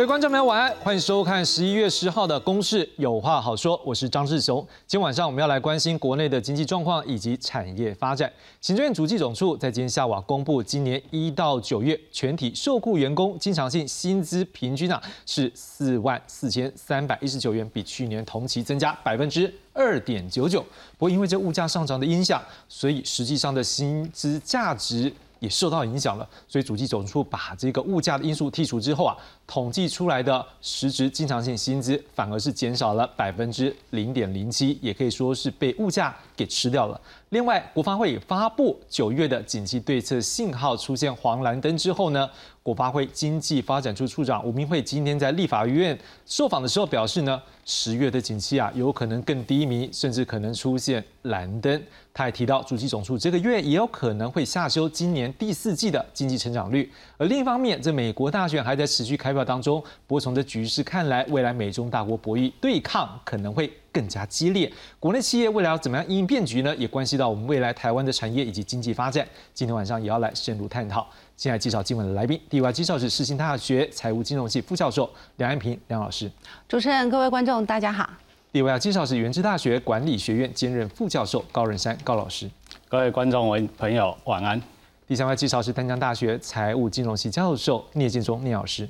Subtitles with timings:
[0.00, 4.66] 各位观众朋友，晚安，欢迎收看十一月十号的《公事有话好说》，我是张志雄。
[4.86, 8.32] 今天晚上我们要来关心国内的经济状况以及产业发展。
[8.62, 20.62] 行政院主计总处在今天下午公布，今年一到九月全体受雇员工经常性薪资平均啊是四万四千三百一十九元，比去年同期增加百分之二点九九。
[20.96, 25.12] 不过因为这物价上涨的影响，所以实际上的薪资价值。
[25.40, 37.00] 也受到影响了，所以主计总处把这个物价的因素剔除之后啊，统计出来的实质经常性薪资反而是减少了百分之零点零七，也可以说是被物价给吃掉了。
[37.30, 42.28] 另外，国发会发布九月的景气对策信号出现黄蓝灯之后呢？
[42.62, 51.82] 国发会经济发展处处长吴明慧今天在立法院受访的时候表示呢，十月的景气啊有可能更低迷，甚至可能出现蓝灯。
[52.20, 56.92] 他还提到，主席总数这个月也有可能会下修今年第四季的经济成长率。
[57.16, 64.70] 而另一方面，这美国大选还在持续开票当中，不过从这局势看来，未来美中大国博弈对抗可能会更加激烈。
[64.98, 66.76] 国内企业未来要怎么样应变局呢？
[66.76, 69.26] 也关系到我们未来台湾的产业以及经济发展。
[69.54, 71.06] 今天晚上也要来深入探讨。
[71.38, 76.30] 现在介绍今晚的来宾，第一位介绍是世新大学财务金融系副教授梁安平梁老师。
[76.68, 78.10] 主持人、各位观众，大家好。
[78.52, 82.50] 第二位介绍是原治大学管理学院兼任副教授高仁山高老师。
[82.88, 83.48] 各位观众、
[83.78, 84.60] 朋友，晚安。
[85.06, 88.88] 第三位介绍是丹江大学财务金融系教授聂建忠聂老师。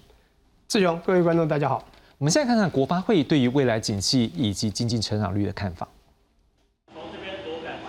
[0.67, 1.84] 志雄，各位观众，大家好。
[2.17, 5.86] 我们现在看看国发会对于未来景气以及经济成长率的看法。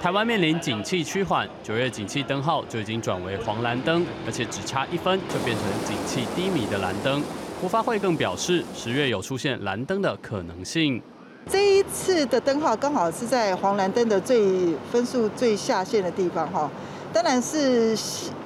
[0.01, 7.23] 台湾面临景气趋缓，九月景气灯号就已经转为黄蓝灯，而且只差一分就变成景气低迷的蓝灯。
[7.61, 11.01] 国发会更表示，十月有出现蓝灯的可能性。
[11.49, 16.69] 这一次的灯号刚好是在黄蓝灯的最分数最下限的地方哈，
[17.11, 17.97] 当然是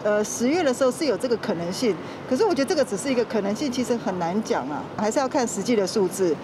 [0.04, 1.96] 呃十月的时候是有这个可能性，
[2.30, 6.36] 可是我觉得这个只是一个可能性，其实很难讲啊，还是要看实际的数字。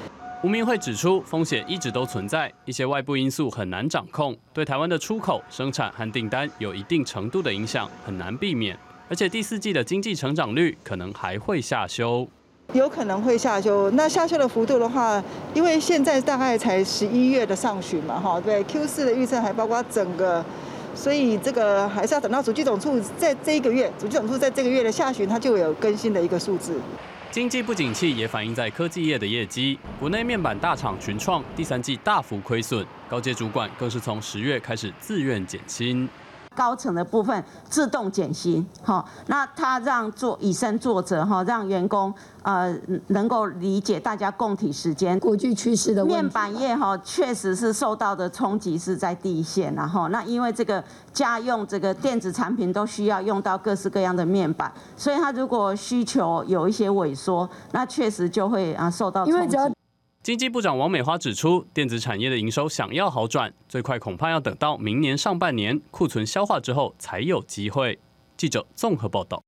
[0.43, 8.77] 吴明慧指出，风险一直都存在，一些外部因素很难掌控，对台湾的出口、生产和订单有一定程度的影响，很难避免。
[9.07, 12.27] 而且第四季的经济成长率可能还会下修，
[12.73, 13.91] 有可能会下修。
[13.91, 15.21] 那下修的幅度的话，
[15.53, 20.43] 因为现在大概才十一月的上旬嘛，哈，对，Q 四的预测还包括整个，
[20.95, 26.79] 所以这个还是要等到主机总处在这一个月，主机总处在这个月的下旬，它就有更新的一个数字。
[27.29, 36.07] 经济不景气也反映在科技业的业绩，国内面板大厂群创第三季大幅亏损，高阶主管更是从十月开始自愿减薪。
[36.55, 42.13] 高层的部分自动减薪，哈，那他让做以身作则，哈，让员工
[42.43, 42.75] 呃
[43.07, 45.17] 能够理解大家共体时间。
[45.19, 59.57] 国际趋势的面板业哈，确实是受到的冲击是在第一线，然后那因为这个家用这个电子产品都需要用到各式各样的面板，所以它如果需求有一些萎缩，那确实就会啊受到冲击。
[60.23, 67.97] 经济部长王美花指出，电子产业的营收想要好转，最快恐怕要等到明年上半年库存消化之后才有机会。
[68.37, 69.41] 记者综合报道。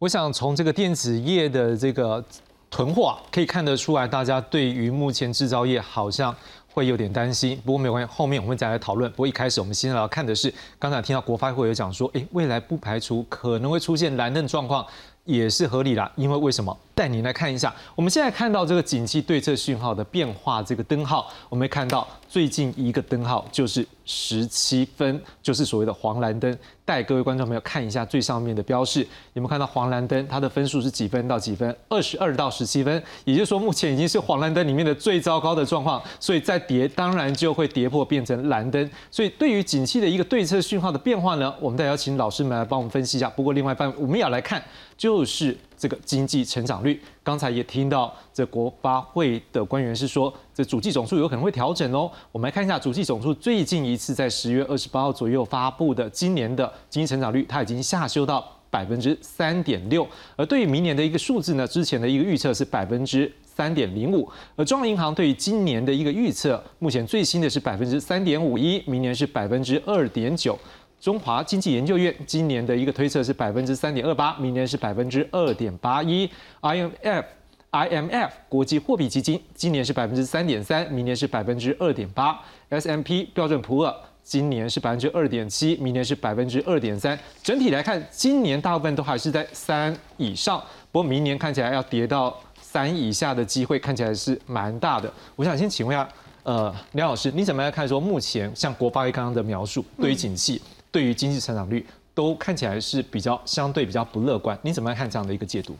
[0.00, 2.24] 我想从这个电子业的这个
[2.68, 6.34] 囤货可以看得出来，大家对于目前制造业好像
[6.72, 7.56] 会有点担心。
[7.64, 9.08] 不过没有关系，后面我们再来讨论。
[9.12, 14.84] 不过一开始我们先来看的是，刚才听到国发会有讲说，哎，未来不排除可能会出现蓝灯状况。
[15.26, 16.76] 也是合理啦，因为为什么？
[17.00, 26.54] 带您来看一下，我们现在看到这个景气对策讯号的变化，这个灯号，我们看到最近一个灯号就是十七分，就是所谓的黄蓝灯。
[26.84, 29.00] 带各位观众朋友看一下最上面的标示，
[29.32, 30.26] 有没有看到黄蓝灯？
[30.28, 31.74] 它的分数是几分到几分？
[31.88, 38.90] 二十二到十七分，也就是说目前已经是黄蓝灯里面的最糟糕的状况，所以再跌当然就会跌破变成蓝灯。
[39.10, 43.30] 所以对于景气的一个对策讯号的变化呢，我们再邀请老师们来帮我们分析一下。
[43.30, 44.62] 不过另外一半我们也要来看。
[45.00, 52.10] 就是这个经济成长率，刚才也听到这国发会的官员是说，这主计总数有可能会调整哦。
[52.30, 60.06] 我们来看一下主计总数最近一次在十月二十八号左右发布的今年的经济成长率，它已经下修到百分之三点六。
[60.36, 64.28] 而对于明年的一个数字呢，之前的一个预测是百分之三点零五。
[64.56, 70.58] 而中央银行对于今年的一个预测，目前最新的是百分之三点五一，明年是百分之二点九。
[71.00, 76.28] 中华经济研究院今年的一个推测是百分之三点二八，明年是百分之二点八一。
[76.60, 77.24] IMF
[77.72, 82.38] IMF 国际货币基金今年是百分之三点三，明年是百分之二点八。
[82.68, 87.18] SMP 标准普尔今年是百分之二点七，明年是百分之二点三。
[87.42, 90.62] 整体来看，今年大部分都还是在三以上，
[90.92, 95.10] 不过明年看起来要跌到三以下的机会看起来是蛮大的。
[95.34, 96.06] 我想先请问一下，
[96.42, 100.60] 呃，梁老师，你怎么样看说目前像国发会刚刚的描述对于景气？
[100.90, 105.76] 对于经济成长率都看起来是比较相对比较不乐观，你怎么样看这样的一个解读？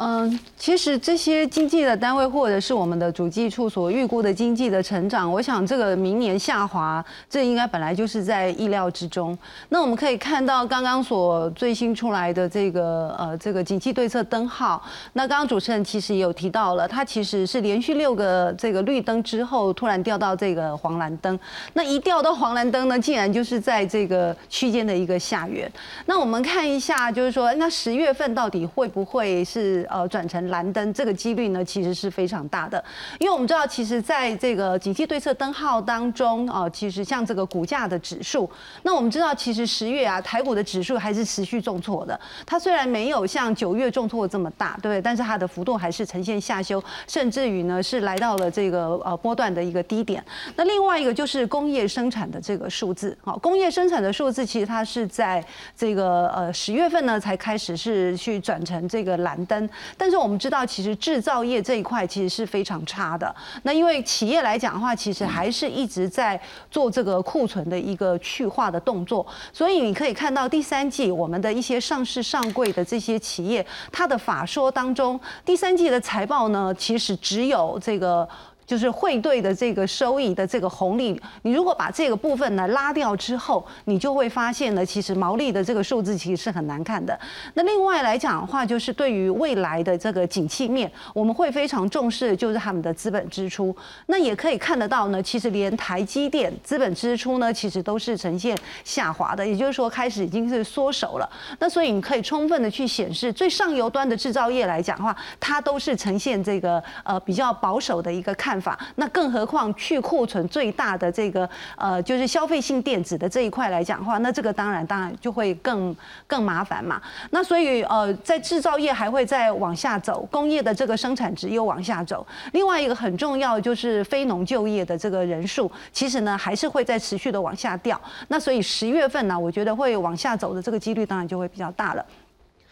[0.00, 9.36] 嗯，其实这些经济的单位或者是我们的主计处所预估的经济的成长，我想这个明年下滑，这应该本来就是在意料之中。
[9.70, 14.80] 那我们可以看到刚刚所最新出来的这个呃这个景气对策灯号，
[15.14, 21.36] 那刚刚主持人其实也有提到了，它其实是连续六个这个绿灯之后突然掉到这个黄蓝灯，
[21.72, 25.68] 那一掉到黄蓝灯呢，竟然就是在这个区间的一个下缘。
[26.06, 29.87] 那我们看一下，就是说那十月份到底会不会是？
[29.88, 32.82] 呃，转成蓝灯这个几率呢，其实是非常大的，
[33.18, 38.48] 因为我们知道，其实在这个景气对策灯号当中啊，其实像这个股价的指数，
[38.82, 45.00] 那我们知道，其实十月啊，台股的指数还是持续重挫的，它虽然没有像九月重挫这么大，对不对？
[45.00, 50.24] 但是它的幅度还是呈现下修，甚至于呢是来到了这个呃波段的一个低点。
[50.56, 55.44] 那另外一个就是工业生产的这个数字，好，工业生产的数字其实它是在
[55.76, 59.68] 这个呃十月份呢才开始是去转成这个蓝灯。
[59.96, 63.34] 但是我们知道，其实制造业这一块其实是非常差的。
[63.62, 66.40] 那因为企业来讲的话，其实还是一直在
[66.70, 69.26] 做这个库存的一个去化的动作。
[69.52, 78.28] 所以你可以看到第三季我们的一些上市上柜的这些企业，它的法说当中，第三季的财报呢，其实只有这个。
[78.68, 87.18] 就是汇兑的这个收益的这个红利，你如果把这个部分呢拉掉之后，你就会发现呢，其实毛利的这个数字其实是很难看的。
[87.54, 93.74] 那另外来讲的话，就是对于未来的这个景气面，我们会非常重视就是他们的资本支出。
[94.04, 98.54] 那也可以看得到呢，其实连台积电资本支出呢，其实都是呈现
[98.84, 101.26] 下滑的，也就是说开始已经是缩手了。
[101.58, 108.57] 那所以你可以充分的去显示，最上游端的制造业来讲的话，它都是呈现这个呃比较保守的一个看。
[108.60, 115.94] 法，那更何况去库存最大的这个呃，就是消费性电子的这一块来讲的话，那这个当然当然就会更
[116.26, 117.00] 更麻烦嘛。
[117.30, 122.26] 那所以呃，在制造业还会再往下走，工业的这个生产值又往下走。
[122.52, 128.00] 另外一个很重要就是非农就业的这个人数，其实呢还是会在持续的往下掉。
[128.28, 132.04] 那所以十月份呢，我觉得会往下走的这个几率当然就会比较大了。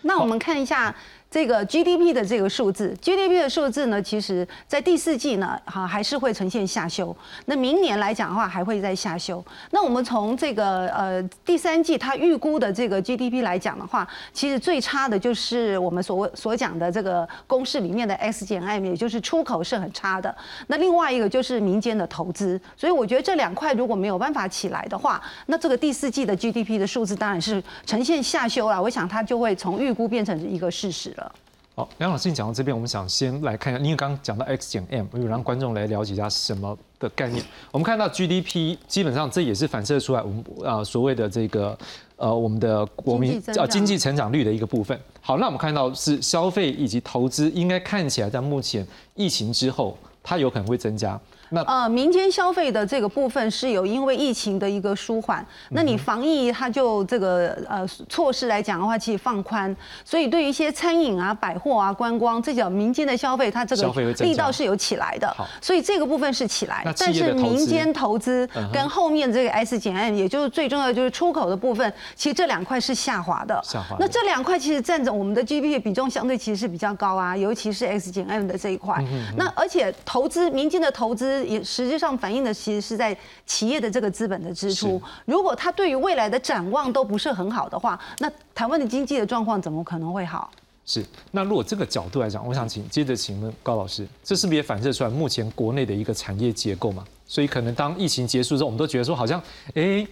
[0.02, 0.94] 那我们看一下。
[1.36, 7.14] 这个 GDP 的这个数字，GDP 的数字呢，其实在第四季呢，哈还是会呈现下修。
[7.44, 9.44] 那明年来讲的话，还会再下修。
[9.70, 20.34] 那我们从这个呃第三季它预估的这个 GDP 来讲的话，其实最差的就是我们所所讲的这个公式里面的 X 减 M，也就是出口是很差的。
[20.68, 22.58] 那另外一个就是民间的投资。
[22.78, 28.82] 所以我觉得这两块如果没有办法起来的话，那这个第四季的 GDP 的数字当然是呈现下修了。
[28.82, 31.25] 我想它就会从预估变成一个事实了。
[31.74, 37.44] 好，梁老师，你讲到这边，我们想先来看一下，因为刚刚讲到 X 减 M，我有让观众来了解一下什么的概念。
[37.70, 41.78] 我们看到 GDP，基本上这也是反射出来我们啊所谓的这个
[42.16, 44.98] 呃我们的国民啊经济成长率的一个部分。
[45.20, 51.20] 好，那我们看到是消费以及投资，应该看起来在目前疫情之后，它有可能会增加。
[51.50, 59.74] 那呃，民间消费的这个部分是有因为疫情的一个舒缓，那你防疫它就这个呃措施来讲的话，其实放宽，
[60.04, 66.84] 所以对于一些餐饮啊、百货啊、观光这叫民间的消费，它这个力道是有起来的，所以这个部分是起来。
[66.98, 73.60] 但是民间投资跟后面这个 S 减 M，也就是最重要的就是出口的部分，其实这两块是下滑的。
[73.62, 73.96] 下滑。
[74.00, 79.04] 那这两块其实占着我们的 GDP 比重相对其实是比较高啊，尤其是 S 减 M 的这一块。
[79.36, 81.35] 那而且投资民间的投资。
[81.44, 85.00] 也实际上反映的其实是在企业的这个资本的支出。
[85.24, 90.50] 如果他对于未来的展望都不是很好的话，那台湾的经济的状况怎么可能会好？
[90.84, 91.04] 是。
[91.32, 97.04] 那如果这个角度来讲，我想请接着请问高老师，这是不是也反射出来目前国内的一个产业结构嘛？
[97.26, 99.42] 所以可能当疫情结束之后，我们都觉得说好像
[99.74, 100.06] 哎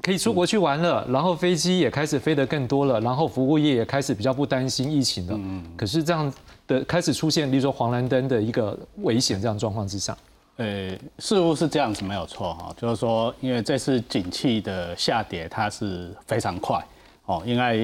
[0.00, 5.34] 可以出国去玩了，然后飞机也开始飞得更多了，然后服务业也开始比较不担心疫情了。
[5.36, 5.64] 嗯。
[5.76, 6.32] 可是这样
[6.66, 10.16] 的开始出现，例如说黄蓝灯的一个危险这样状况之上。
[10.60, 16.84] 呃，似乎是这样子没有错哈，就是说，因为这次景气的下跌，它是非常快
[17.24, 17.74] 哦，应该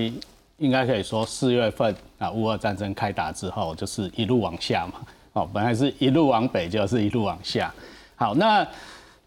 [0.58, 5.00] 应该可以说四月份啊，乌俄战争开打之后，就是一路往下嘛，
[5.32, 7.72] 哦，本来是一路往北，就是一路往下。
[8.14, 8.68] 好，那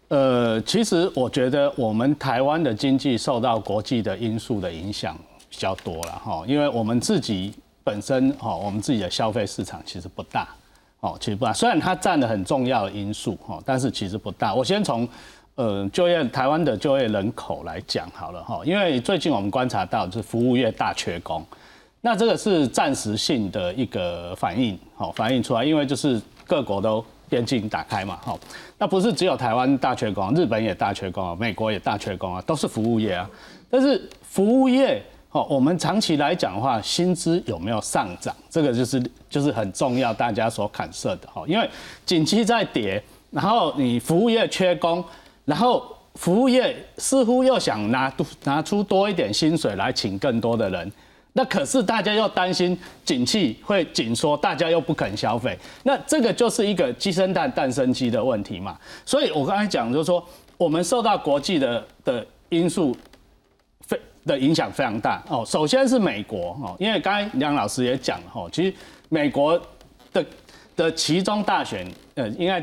[0.06, 7.52] 呃，其实我觉得我们台湾的经济受到国际的因素的影响比较多了哈，因为我们自己
[7.82, 10.46] 本身哈，我们自己的消费市场其实不大。
[11.00, 14.54] 哦，其实不大，虽然它占了很重要的因素，哈，但是其实不大。
[14.54, 15.08] 我先从，
[15.54, 21.42] 呃，就业台湾的就业人口来讲好了，哈，因为最近我们观察到就是服务业大缺工，
[22.02, 28.38] 那这个是暂时性的一个反应，好，反映出来，因为就是各国都边境打开嘛，哈，
[28.76, 33.30] 那不是只有台湾大缺工，日本也大缺工啊，美国也大缺工啊，都是服务业啊，
[33.70, 41.44] 但是服务业哦，我们长期来讲的话，薪资有没有上涨，这个就是就是很重要，大家所砍设的哈。
[41.46, 41.70] 因为
[42.04, 45.04] 景气在跌，然后你服务业缺工，
[45.44, 50.92] 然后服务业似乎又想拿拿出多一点薪水来请更多的人，
[51.34, 58.76] 那可是大家又担心景气会紧缩，大家又不肯消费，那这个就是一个鸡生蛋蛋生鸡的问题嘛。
[59.06, 60.20] 所以我刚才讲就是说，
[60.56, 62.96] 我们受到国际的的因素。
[64.26, 65.44] 的影响非常大哦。
[65.46, 68.74] 首先是美国哦，因为刚才梁老师也讲了哦，其实
[69.08, 69.60] 美国
[70.12, 70.24] 的
[70.76, 72.62] 的其中大选，呃，应该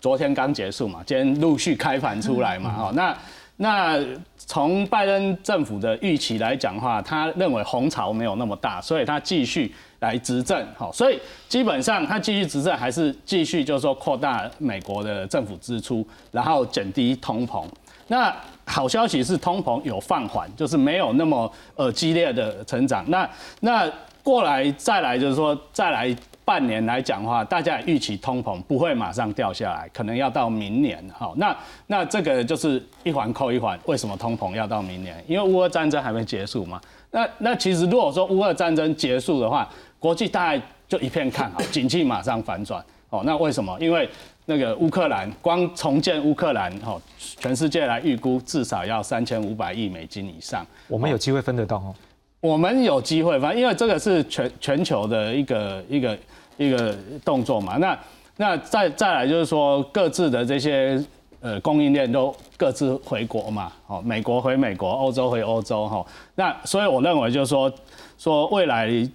[0.00, 3.16] 昨天刚结束嘛，今天陆续开盘出来嘛，哦，那
[3.56, 3.98] 那
[4.36, 17.64] 从拜登政府的预期来讲的话，他认为红潮没有那么大，所以他继续来执政，好，所以基本上他继续执政还是继续就是说扩大美国的政府支出，然后减低通膨。
[18.08, 18.34] 那
[18.64, 23.04] 好消息是通膨有放缓，就是没有那么呃激烈的成长。
[23.08, 23.28] 那
[23.60, 23.90] 那
[24.22, 31.02] 过来再来就是说再来半年来讲的话，大家预期通膨不会马上掉下来，可能要到明年。
[31.16, 33.78] 好，那那这个就是一环扣一环。
[33.84, 35.22] 为什么通膨要到明年？
[35.26, 36.80] 因为乌俄战争还没结束嘛。
[37.10, 42.82] 那那其实如果说乌俄战争结束的话，国际大概就一片看好，景气马上反转。
[43.10, 43.74] 哦，那为什么？
[43.80, 44.08] 因为
[44.50, 50.66] 那个乌克兰光重建乌克兰，哈，全世界来预估至少要三千五百亿美金以上。
[50.88, 51.94] 我们有机会分得到哦。
[52.40, 56.18] 我们有机会，反正因为这个是全全球的一个一个
[56.56, 57.76] 一个动作嘛。
[57.76, 57.98] 那
[58.38, 60.98] 那再再来就是说各自的这些
[61.42, 63.70] 呃供应链都各自回国嘛。
[63.86, 66.06] 哦，美国回美国，欧洲回欧洲，哈。
[66.34, 67.70] 那所以我认为就是说
[68.16, 69.06] 说未来。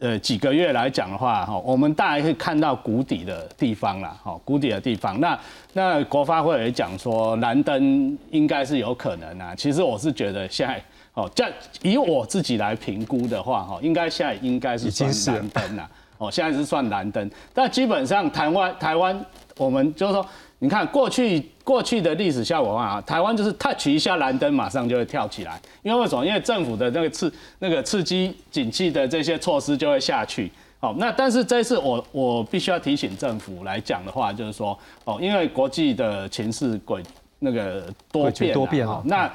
[0.00, 5.20] 呃，几个月来讲的话，哈，我们大概可以看到谷底的地方了，哈，谷底的地方。
[5.20, 5.38] 那
[5.74, 9.54] 那国发会也讲说，蓝灯应该是有可能啊。
[9.54, 11.44] 其实我是觉得现在，哦，这
[11.82, 17.30] 以我自己来评估的话，哈，应该现在应该是算蓝灯了，哦，现在是算蓝灯。
[17.52, 19.24] 但基本上台湾台湾，
[19.58, 20.26] 我们就是说。
[20.60, 25.60] 你看过去过去的历史效果啊，台湾就是 touch 一下蓝灯，马上就会跳起来。
[25.82, 26.24] 因为为什么？
[26.24, 30.52] 因为政府的那个刺那个刺激景气的这些措施就会下去。
[30.78, 37.02] 好，那但是这次我我必须要提醒政府来讲的话，就是说哦，因为国际的情势轨
[37.38, 39.30] 那个多变多变啊，那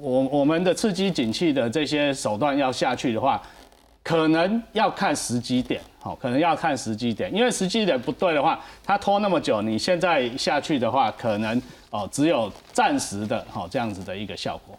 [0.00, 3.40] 我我们的刺激景气的这些手段要下去的话。
[4.02, 14.74] 可能要看时机点，好，可能要看时机点，因为时机点不对的话，它拖那么久，你现在下去的话，可能哦只有暂时的，好这样子的一个效果。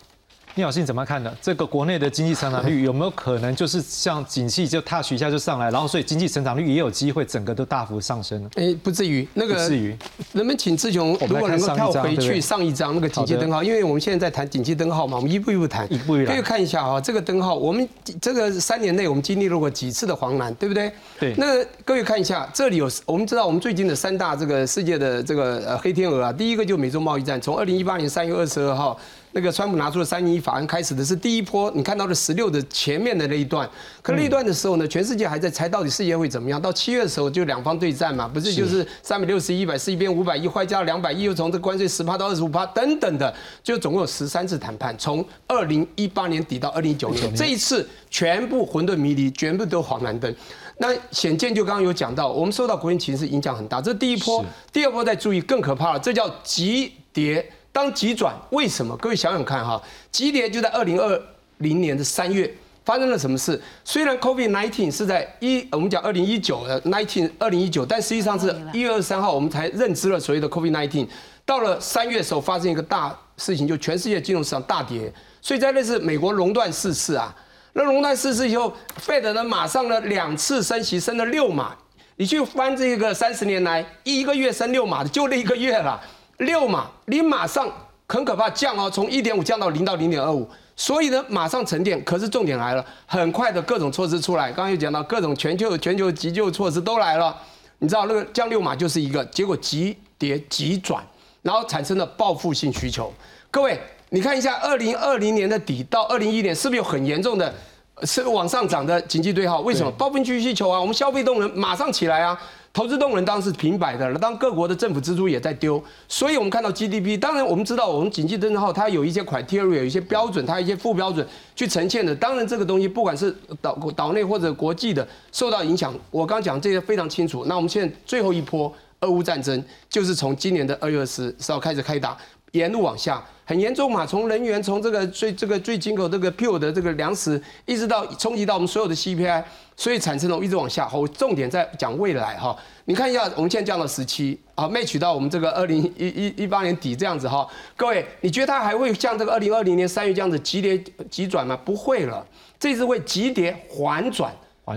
[0.56, 1.34] 聂老师你怎么看呢？
[1.42, 8.50] 这个国内的经济成长率有没有可能就是像景气就踏取一下就上来，然后所以经济成长率也有机会整个都大幅上升呢？
[8.56, 9.96] 哎，不至于，那个不至于。
[10.34, 17.88] 人们请志雄，如果能够跳回去上一张那个景气灯号，因为我们现在在谈景气灯号嘛，我们一步一步谈，一步一步可以看一下啊，这个灯号，我们
[18.20, 20.92] 这个三年内我们经历了过几次的黄蓝，对不对？
[21.18, 21.34] 对。
[21.38, 29.00] 那各位看一下，这里有我们知道我们最近的三大这个世界的这个呃黑天鹅啊，第一个就美洲贸易战，从二零一八年三月二十二号。
[29.34, 31.72] 那个川普拿出了三一法案，开始的是第一波。
[31.74, 33.70] 你看到的十六的前面的那一段，
[34.02, 36.62] 可那一段的时候呢，全世界还在猜到底世界会怎么样。
[36.62, 43.34] 到七月的时候，就两方对战嘛，不是就是三百六十一百四一边五百一，外加两百亿，又从这关税十趴到二十五趴等等的，
[43.64, 50.36] 就总共有十三次谈判，从二零一八年底到二零一九年，这一次全部混沌迷离，全部都黄蓝灯。
[50.78, 54.44] 那显见就刚刚有讲到，我们受到国际形势影响很大，这第一波。
[54.74, 57.50] 第二波再注意更可怕了，这叫急跌。
[57.72, 58.96] 当急转，为什么？
[58.98, 61.22] 各位想想看哈，急跌就在二零二
[61.60, 63.62] 零年的三月发生了什么事？
[63.86, 71.08] 虽然 COVID nineteen 是在一，我们讲二零一九的 nineteen 二零一九，但实际上是一月二十三号我们才认知了所谓的 COVID nineteen。
[71.46, 75.12] 到了三月的时候，发生一个大事情，就全世界金融市场大跌。
[75.42, 77.34] 所以在那次美国熔断四次啊，
[77.74, 81.76] 那熔断四次以后，Fed 呢马上呢两次升息，升了六码。
[82.18, 86.00] 你去翻这个三十年来一个月升六码的，就那一个月了。
[86.42, 87.72] 六码，你马上
[88.08, 92.04] 很可怕降哦，从一点五降到零到零点二五，所以呢，马上沉淀。
[92.04, 97.36] 可是重点来了，很快的各种措施出来，刚刚又讲到各种全球全球急救措施都来了。
[97.78, 101.04] 你知道那个降六码就是一个结果，急跌急转，
[101.44, 103.14] 然后产生了报复性需求。
[103.52, 103.80] 各位，
[104.10, 107.54] 你看一下二零二零年的底到二零一年，是不是有很严重的，
[108.02, 109.60] 是往上涨的经济对号？
[109.60, 110.80] 为什么报复性需求啊？
[110.80, 112.40] 我们消费动能马上起来啊！
[112.74, 122.16] 投资动能当然是平摆的了，当各国的政府支出也在丢，所以我们看到 GDP，当然我们知道我们经济增长号它有一些 criteria，有一些标准，它一些副标准去呈现的。
[122.16, 127.44] 当然这个东西不管是岛岛内或者国际的受到影响，我刚讲这些非常清楚。
[127.46, 132.18] 那我们现在最后一波俄乌战争就是从今年的二月十十号开始开打，
[132.52, 134.06] 沿路往下，很严重嘛。
[134.06, 139.44] 从人员，从这个最这个最进口这个 pure 的这个粮食，一直到冲击到我们所有的 CPI，
[139.76, 140.90] 所以产生了一直往下。
[140.94, 142.58] 我重点在讲未来哈。
[142.86, 147.48] 你看一下，我们现在降到十七，啊没取到我们这个二零一一一八年底这样子哈。
[147.78, 150.78] 各位，你觉得它还会像这个二零二零年三月这样子急跌
[151.10, 151.58] 急转吗？
[151.64, 152.26] 不会了，
[152.60, 154.34] 这次会急跌缓转。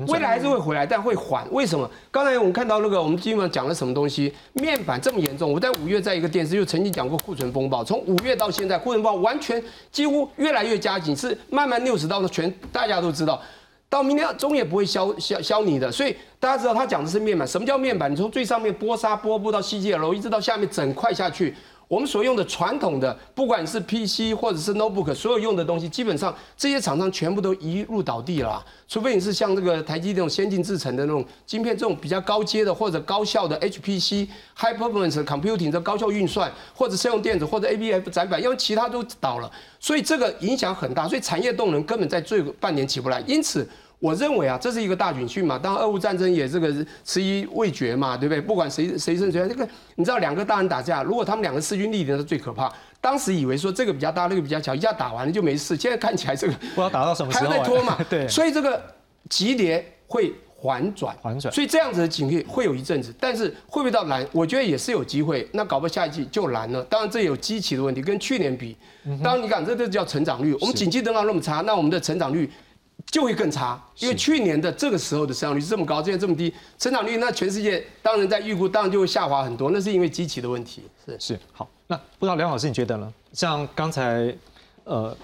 [0.08, 1.46] 未来还是会回来，但会缓。
[1.50, 1.90] 为什么？
[2.10, 4.32] 刚才我们看到那个，我们基本上讲了什么东西？
[4.54, 7.82] 面板这么严重，我在五月在一个电视就曾经讲过库存风暴。
[7.84, 13.40] 从五月到现在，库存风暴完全几乎越来越加紧，是慢慢六十到的全大家都知道，
[13.88, 15.90] 到明天终也不会消消消你的。
[15.90, 18.10] 所以大家知道他讲的是面板，什么叫面板？
[18.10, 21.54] 你从最上面波沙波布到 CGL，一直到下面整块下去。
[21.86, 28.64] 我们所用的传统的，不管是 PC 或者是 notebook，所有用的东西，基本上这些厂商全部都一路倒地了。
[28.88, 34.26] 除非你是像这个台积这种先进制程的那种晶片，这种比较高阶的或者高效的 HPC
[34.56, 41.06] high performance computing 的高效运算，或者是用电子或者 ABF 载板，因为其他都倒了，所以这个影响很大。
[41.06, 43.68] 所以产业动能根本在最半年起不来，因此。
[44.04, 45.58] 我认为啊，这是一个大警讯嘛。
[45.58, 46.70] 当然，俄乌战争也这个
[47.06, 48.38] 迟疑未决嘛，对不对？
[48.38, 52.70] 不管谁谁胜谁败，这个你知道，两个大人打架，如果他们两个势均力敌，那是最可怕。
[53.00, 55.74] 当时以为说这个比较大，那个比较小，一下打完了就没事。
[55.74, 57.96] 现在看起来这个不知道打到什么时候，还在拖嘛。
[58.10, 58.78] 对，所以这个
[59.30, 61.50] 级别会缓转，缓转。
[61.50, 64.22] 所以这样子的警惕会有一阵子，但是会不会到蓝？
[64.32, 65.48] 我觉得也是有机会。
[65.52, 66.84] 那搞不好下一季就蓝了。
[66.84, 68.76] 当然这有基期的问题，跟去年比，
[69.22, 70.52] 当然你讲这这叫成长率。
[70.60, 72.50] 我们景气等到那么差，那我们的成长率。
[73.14, 80.82] 就会更差，因为去年的这个时候的生长率是这么高，现在这么低，生长率那全世界当然在预估，当然就会下滑很多，那是因为机器的问题。
[81.06, 83.14] 是是好，那不知道梁老师你觉得呢？
[83.32, 84.36] 像刚才
[84.82, 85.16] 呃。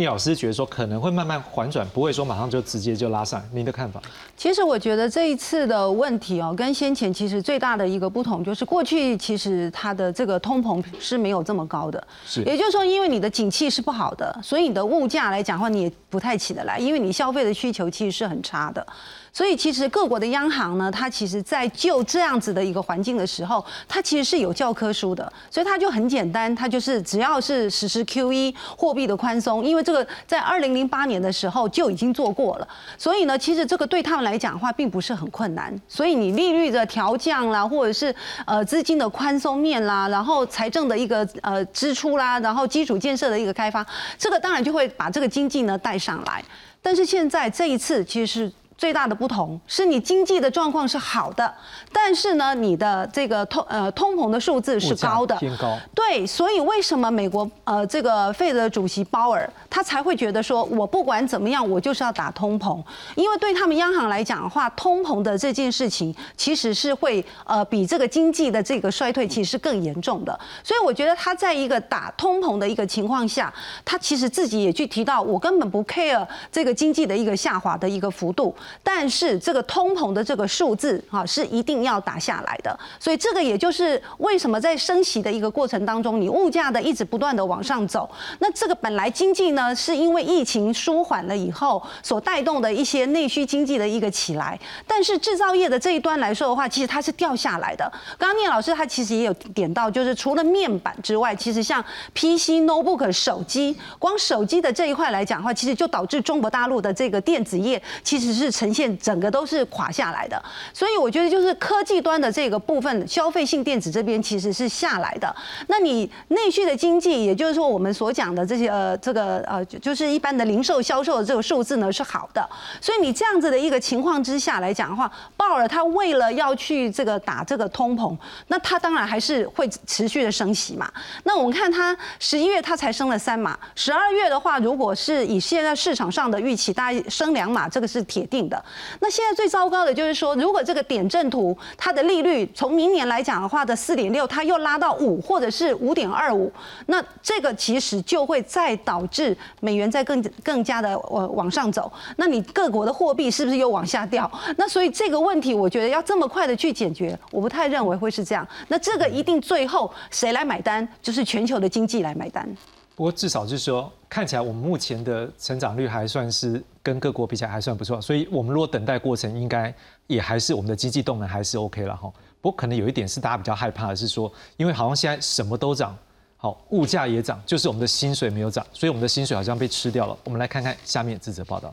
[0.00, 3.40] 聂老师觉得说可能会慢慢缓转，不会说马上就直接就拉上。
[3.52, 4.00] 您的看法？
[4.34, 12.02] 其实我觉得这一次的问题哦，跟先前其实最大的一个不同就是，过去其实它的这个通膨是没有这么高的。
[12.24, 18.84] 是，也就是说，因为你的景气是不好的，所以你的物价来讲的话，你也不太起得来，因为你消费的需求其实是很差的。
[19.32, 35.74] 所以其实各国的央行呢，它其实在就这样子的一个环境的时候，它其实是有教科书的，所以它就很简单，它就是只要是实施 QE 货币的宽松，因为这个在二零零八年的时候就已经做过了，所以呢，其实这个对他们来讲的话，并不是很困难。
[35.88, 38.14] 所以你利率的调降啦，或者是
[38.46, 43.86] 呃资金的宽松面啦，然后财政的一个呃支出啦，然后基础建设的一个开发，
[44.18, 46.42] 这个当然就会把这个经济呢带上来。
[46.82, 48.52] 但是现在这一次其实是。
[48.80, 51.54] 最大的不同是你经济的状况是好的，
[51.92, 55.76] 但是呢，你的这个通呃通膨的数字是高的，偏高。
[55.94, 62.82] 对，所以为什么美国呃这个费德主席鲍尔他才会觉得说，我不管怎么样，我就是要打通膨，
[63.16, 70.40] 因为对他们央行来讲的话，通膨的这件事情其实是会呃比这个经济的这个衰退其实是更严重的。
[70.64, 73.52] 所以我觉得他在一个打通膨的一个情况下，
[73.84, 78.56] 他其实自己也去提到，我根本不 care 这个经济的一个下滑的一个幅度。
[78.82, 88.08] 但是这个通膨的这个数字哈是一定要打下来的，所以这个也就是为什么在升息的一个过程当中，你物价的一直不断的往上走。
[88.38, 97.90] 那这个本来经济呢是因为疫情舒缓了以后所带动的一些内需经济的一个起来，但是制造业的这一端来说的话，其实它是掉下来的。
[98.18, 101.82] 刚刚聂老师他其实也有点到，就是除了面板之外，其实像
[102.14, 110.42] PC、notebook、手机，光手机的这一块来讲的话，其实就导致中国大陆的这个电子业其实是呈现整个都是垮下来的，
[110.74, 115.34] 所以我觉得就是科技端的这个部分，消费性电子这边其实是下来的。
[115.68, 122.46] 那你内需的经济，也就是说我们所讲的这些呃这个呃就是一般的零售销售的这个数字呢是好的。
[122.82, 128.14] 所以你这样子的一个情况之下来讲的话，鲍尔他为了要去这个打这个通膨，
[128.48, 130.92] 那他当然还是会持续的升息嘛。
[131.24, 138.62] 那我们看他十一月他才升了三码，十二月的话，如果是以现在市场上的预期，大概升两码，这个是铁定的。
[138.98, 146.52] 那现在最糟糕的就是说，如果这个点阵图它的利率从明年来讲的话的四点六，它又拉到五或者是五点二五，
[146.86, 151.90] 那这个其实就会再导致美元在更更加的往往上走。
[152.16, 154.30] 那你各国的货币是不是又往下掉？
[154.56, 158.46] 那所以这个问题，我觉得要这么快的去解决，我不太认为会是这样。
[158.66, 160.86] 那这个一定最后谁来买单？
[161.00, 162.48] 就是全球的经济来买单。
[162.96, 169.72] 不过至少就是说，看起来我们目前的成长率还算是跟各国比起来还算不错，所以我们如果等待过程，应该
[170.08, 172.12] 也还是我们的经济动能还是 OK 了哈。
[172.40, 175.96] 不过可能有一点是大家比较害怕的是说，因为好像现在什么都涨，
[176.36, 180.18] 好物价也涨，就是我们的薪水没有涨，所以我们的薪水好像被吃掉了。
[180.24, 181.72] 我们来看看下面这则报道。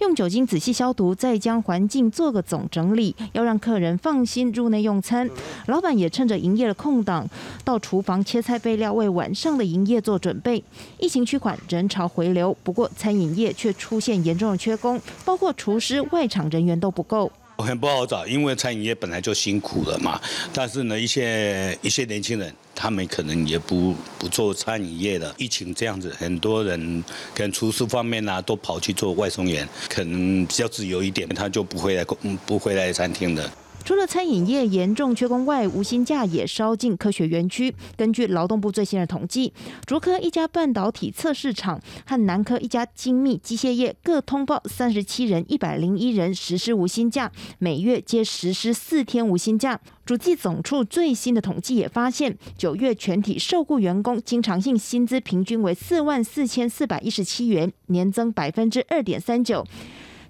[0.00, 5.28] 用酒精仔细消毒，再将环境做个总整理，要让客人放心入内用餐。
[5.66, 7.28] 老板也趁着营业的空档，
[7.64, 10.62] 到厨房切菜备料，为晚上的营业做准备。
[10.98, 17.30] 疫情趋缓，人潮回流，不过餐饮业却出现严重的缺工，包括厨师、外场人员都不够。
[17.64, 20.20] 很不好找，因为餐饮业本来就辛苦了嘛。
[20.52, 25.34] 但是呢，一些一些年轻人，他们可能也不不做餐饮业的。
[25.36, 32.16] 疫情这样子，很多人跟厨师方面呢，都跑去做外送员，可能比较自由一点，他就不会来工，
[32.46, 33.50] 不会来餐厅的。
[33.88, 37.74] 除了餐饮业严重缺工外，无薪假也烧进科学园区。
[37.96, 39.50] 根据劳动部最新的统计，
[39.86, 49.80] 竹科一家半导体测试厂和南科一家精密机械业各通报三十七人、一百零一人实施无薪假，每月皆实施四天无薪假。
[50.04, 59.64] 主计总处最新的统计也发现，九月全体受雇员工经常性薪资平均为四万四千四百一十七元，年增百分之二点三九。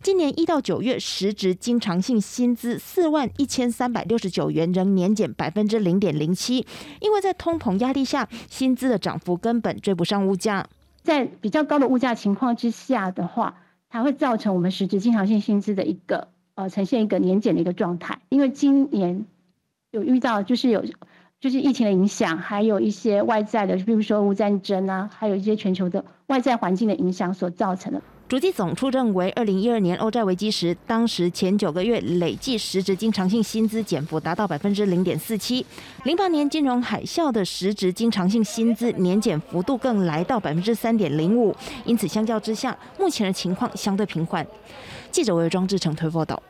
[0.01, 6.65] 今年一到九月，实值经常性薪资四万一千三百六十九元，仍年减百分之零点零七。
[7.01, 10.67] 因为在通膨压力下，薪资的涨幅根本追不上物价。
[11.03, 13.57] 在比较高的物价情况之下的话，
[13.89, 18.21] 它会造成我们实质经常性薪资的一个呃呈现一个年减的一个状态。
[18.29, 19.27] 因为今年
[19.91, 20.85] 有遇到就是有
[21.41, 28.01] 就是疫情的影响，还有一些外在的，比如说乌战争啊，还有一些全球的外在环境的影响所造成的。
[28.29, 35.65] 主计总处认为，二零一二年欧债危机时，当时前九个月累计实质经常性薪资减幅达到百分之零点四七；
[36.05, 41.57] 零八年金融海啸的实质经常性薪资年减幅度更来到百分之三点零五。
[41.87, 44.47] 因此，相较之下，目前的情况相对平缓。
[45.11, 46.43] 记者为庄志成推报道。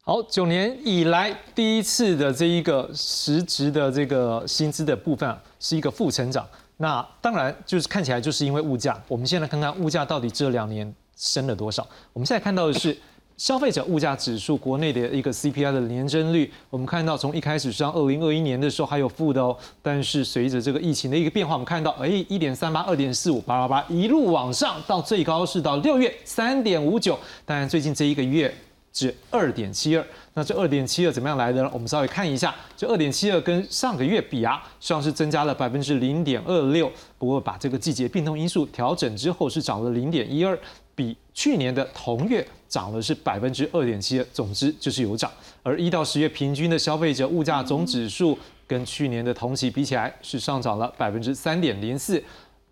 [0.00, 6.44] 好，九年以来第一次的这一个实质的这个薪资的部分是一个负成长。
[6.76, 9.00] 那当然就是看起来就是因为物价。
[9.06, 11.86] 我们现在看看物价到底这两年升了多少。
[12.12, 12.96] 我们现在看到的是
[13.36, 16.52] 消费者物价指数国内的一个 CPI 的年增率。
[16.70, 27.18] 我们看到从一开始像二零二一年的时候还有负的哦，但是随着这个疫情的一个变化，我们看到哎一点三八、二点四五、八八八一路往上，到最高是到六月三点五九。
[27.44, 28.52] 当然最近这一个月。
[28.92, 31.70] 是二点七二，那这二点七二怎么样来的呢？
[31.72, 36.92] 我们稍微看一下，这二点七二跟上个月比啊，实际上是增加了百分之零点二六。
[37.16, 40.58] 不过把这个季节变动因素调整之后，是涨了零点一二，
[40.94, 44.26] 比去年的同月涨了是百分之二点七二。
[44.32, 45.30] 总之就是有涨。
[45.62, 52.22] 而一到十月平均的消费者物价总指数跟去年的同期比起来，是上涨了百分之三点零四。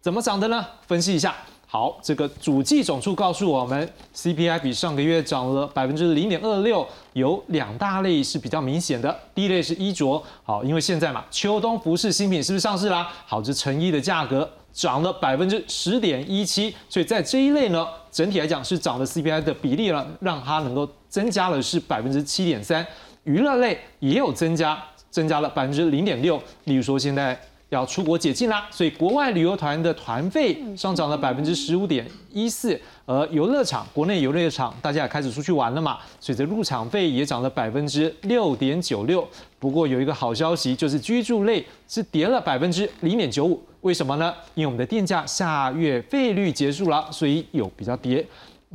[0.02, 0.66] 怎么涨的呢？
[0.86, 1.34] 分析一下。
[1.72, 9.16] 好，这个主计总处告诉我们，CPI 比上个月涨了百分之零点二六，有两大类是比较明显的。
[9.32, 13.08] 第一类是衣着，好，因为现在嘛，秋冬服饰新品是不是上市啦？
[13.24, 22.84] 好，这成衣的价格涨了百分之十点一七，所以在这一类呢，整体来讲是涨了 CPI 的比例了，让它能够增加了是百分之七点三。
[23.22, 24.76] 娱乐类也有增加，
[25.08, 27.40] 增加了百分之零点六，例如说现在。
[27.70, 39.26] 要出国解禁啦，所以国外旅游团的团费上涨了百分之十五点一四，而游乐场国内游乐场大家也开始出去玩了嘛，所以这入场费也涨了百分之六点九六。
[39.60, 44.34] 不过有一个好消息，就是居住类是跌了百分之零点九五，为什么呢？
[44.56, 48.26] 因为我们的电价下月费率结束了，所以有比较跌。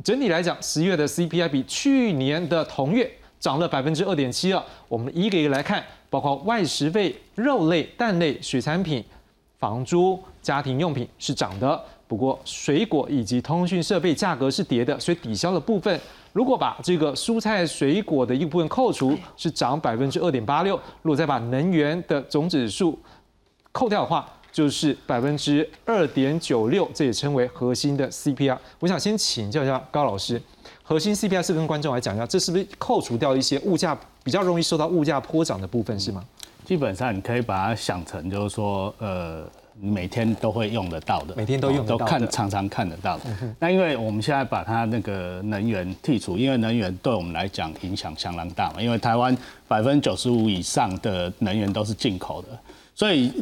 [0.02, 4.62] 整体来讲，十月的 CPI 比去年的同月涨了百分之二点七二。
[4.88, 5.84] 我们一个一个来看。
[6.08, 9.04] 包括外食费、肉类、蛋类、水产品、
[9.58, 16.00] 房租、家庭用品是涨的，不过水果以及通讯设备价格是跌的，所以抵消的部分，
[16.32, 20.76] 如果把这个蔬菜水果的一部分扣除，是涨百分之二点八六。
[21.02, 22.98] 如果再把能源的总指数
[23.72, 28.56] 扣掉的话，就是百分之二点九六，这也称为核心的 CPI。
[28.78, 30.40] 我想先请教一下高老师。
[30.88, 36.24] 核心 CPI 是跟观众来讲一下，这是不是扣除掉一些物价比较容易受到物价波涨的部分，是吗？
[36.64, 39.44] 基本上你可以把它想成就是说，呃，
[39.80, 43.24] 每天都会用得到的，每天都用都看常常看得到的。
[43.58, 52.48] 那因为我们现在把它那个能源剔除，因为能源对我们来讲影响相当大嘛，因为台湾百分之九十五以上的能源都是进口的，
[52.94, 53.32] 所以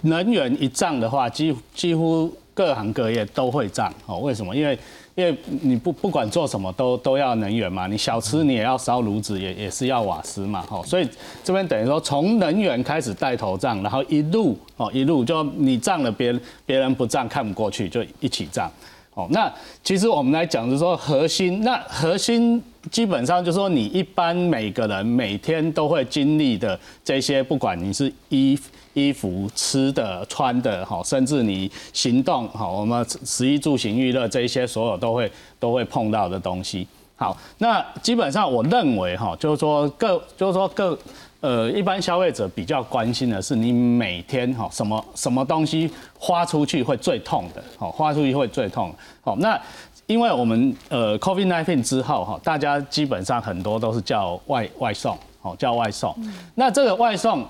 [0.00, 4.20] 能源一涨的话，几几乎各行各业都会涨哦。
[4.20, 4.56] 为什么？
[4.56, 4.78] 因为
[5.14, 11.06] 因为你不不管做什么都都要能源嘛，你小吃你也要烧炉子，也也是要瓦斯嘛，吼，所以
[11.44, 18.70] 这边等于说从能源开始带头涨，然后一路哦一路就你涨了，别人别人不涨看不过去，就一起涨，
[19.14, 28.58] 哦，那其实我们来讲就是说核心，那核心基本上就是说你一般每个人每天都会经历的这些，不管你是衣
[28.94, 36.86] 衣服、吃的、穿的，好，甚至你行动，好，我们食衣住行娱乐这一些，所有都会都会碰到的东西。
[37.16, 40.98] 好，那基本上我认为，哈，就是说各就是说各
[41.40, 48.94] 呃一般消费者比较关心的是，你每天哈什么什么东西花出去会最痛的，好，花出去会最痛。
[49.22, 49.60] 好，那。
[50.06, 56.14] 因为我们呃，COVID-19 之后哈，大家基本上很多都是叫外外送，哦，叫外送。
[56.54, 57.44] 那这个外送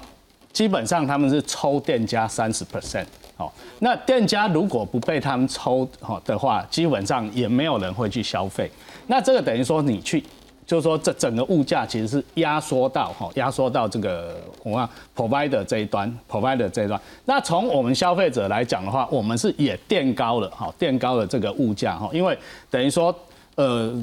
[0.53, 8.71] 基本上他们是抽店家三十 percent，哦，那店家如果不被他们抽好的话，基本上也没有人会去消费。
[9.07, 10.23] 那这个等于说你去。
[10.67, 17.01] 就是说，这整个物价其实是压缩到哈，压缩到这个我们 provider 这一端，provider 这一端。
[17.25, 22.37] 那从我们消费者来讲的话，我们是也垫高了哈，垫高了这个物价哈，因为
[22.69, 23.15] 等于说，
[23.55, 23.95] 呃，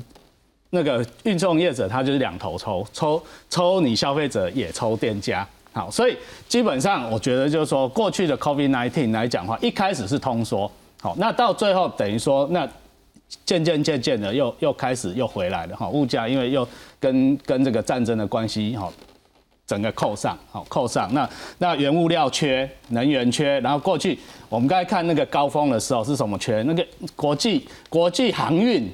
[0.69, 6.15] 那个运送业者他就是两头抽，抽抽你消费者也抽店家，好，所以
[6.47, 10.71] 基本上我觉得就是说，过去的 COVID-19 来讲的话，一开始是通缩，
[11.01, 12.65] 好，那到最后等于说那。
[13.45, 16.67] 渐渐渐渐的又又开始又回来了哈，物价因为又
[16.99, 18.91] 跟跟这个战争的关系哈，
[19.65, 24.17] 整个扣上好扣上，那那原物料缺，能源缺，然后过去
[24.49, 26.61] 我们刚才看那个高峰的时候是什么缺？
[26.63, 28.87] 那个国际国际航运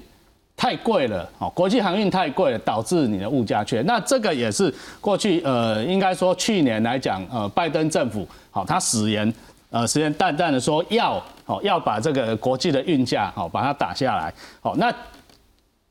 [0.56, 3.82] 太贵了，哦，国际航运太贵了，导致你的物价缺。
[3.82, 9.34] 那这个也是过去呃，应该说去年来讲，呃，拜登政府好，他死言。
[9.69, 14.93] 呃，时间淡淡的说要，哦，要把这个国际的运价，哦，把它打下来，好，那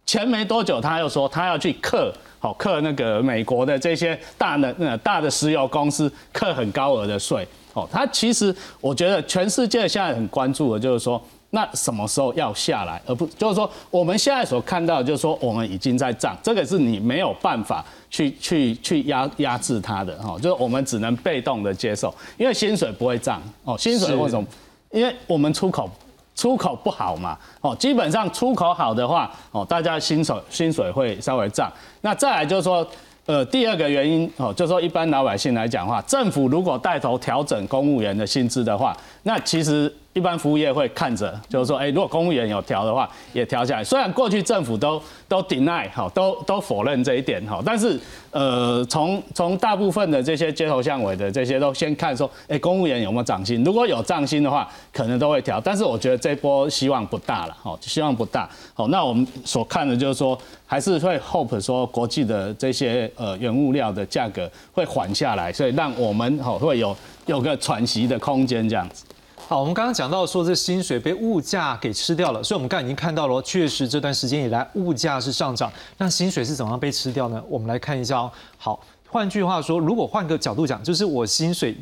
[0.04, 11.22] 前没多久他又说他要去克，好，克那个美国的这些大的、呃大的石油公司克很高额的税，哦，他其实我觉得全世界现在很关注的就是说。
[11.50, 13.00] 那什么时候要下来？
[13.06, 24.46] 而不就是说，我们现在所看到，就是说，我们已经在涨，这个是你没有办法去去去压压制它的哈，就是我们只能被动的接受，因为薪水不会涨哦，薪水为什么？
[24.90, 25.90] 因为我们出口
[26.34, 31.72] 出口不好嘛，哦，基本上出口好的话，哦，大家薪水薪水会稍微涨。
[32.02, 32.86] 那再来就是说，
[33.24, 39.90] 呃，第二个原因哦，就是说一般老百姓来讲话，政府如果带头调整公务员的薪资的话，那其实。
[40.18, 43.84] 一般服务业会看着，就是说，哎，如果公务员有调的话，也调下来。
[43.84, 47.96] 虽然过去政府都都 deny 哈，都都否认这一点哈，但是
[48.32, 53.62] 呃，从从大部分的这些街头巷尾的这些都先看说，哎，公务员有没有涨薪？
[53.62, 55.60] 如果有涨薪的话，可能都会调。
[55.60, 58.50] 但是我觉得这波希望不大了，哈，希望不大。
[58.74, 69.04] 好，那我们所看的就是说，还是会 hope 说国际的这些呃原物料的价格会缓下来，所以让我们好会有有个喘息的空间这样子。
[69.48, 77.42] 好，我们刚刚讲到说这薪水被物价给吃掉了，所以我们刚刚已经看到了，确实这段时间以来物价是上涨，那薪水是怎么样被吃掉呢？
[77.48, 78.30] 我们来看一下哦。
[78.58, 81.74] 好，换句话说，如果换个角度讲，就是我薪水。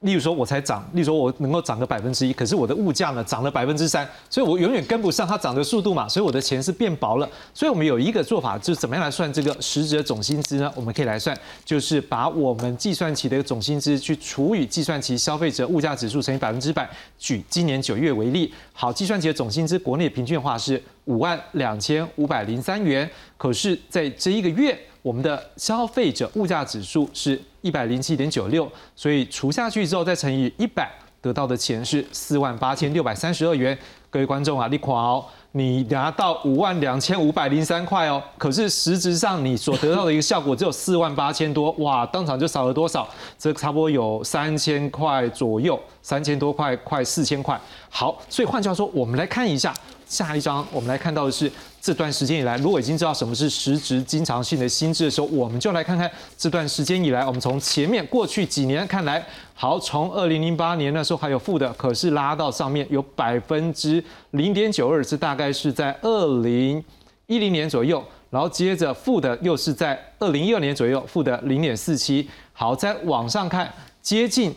[0.00, 7.28] 例如说，我才涨，例如说我能够涨个百分之一，可是我的物价呢涨了百分之三，所以我永远跟不上它涨的速度嘛，所以我的钱是变薄了。
[7.52, 10.72] 所以我们有一个做法，就是怎么样来算这个实质的总薪资呢？
[10.76, 16.88] 我们可以来算，就是把我们计算期的总薪资去除以计算期消费者物价指数乘以百分之百。
[17.18, 24.78] 举今年九月为例，好，计算期的总薪资国内平均化是五万两千五百零三元，可是在这一个月。
[25.00, 33.76] 我们的消费者物价指数是一百零七点九六，所以除下去之后再乘以一百，得到的钱是四万八千六百三十二元。
[34.08, 43.06] 各位观众啊，你狂哦，你拿到五万两千五百零三块哦，可是实质上你所得到的一个效果只有四万八千多，哇，当场就少了多少？
[43.38, 47.60] 这差不多有三千块左右，三千多块，快四千块。
[47.90, 49.74] 好，所以换句话说，我们来看一下。
[50.06, 66.82] 下一张，我们来看到的是这段时间以来，如果已经知道什么是实质经常性的薪资的时候，我们就来看看这段时间以来，我们从前面过去几年看来，好，从二零零八年那时候还有负的，可是拉到上面有百分之零点九二，是大概是在二零
[67.26, 74.54] 一零年左右，然后接着负的又是在二零一二年左右，负的零点四七，好，在往上看接近。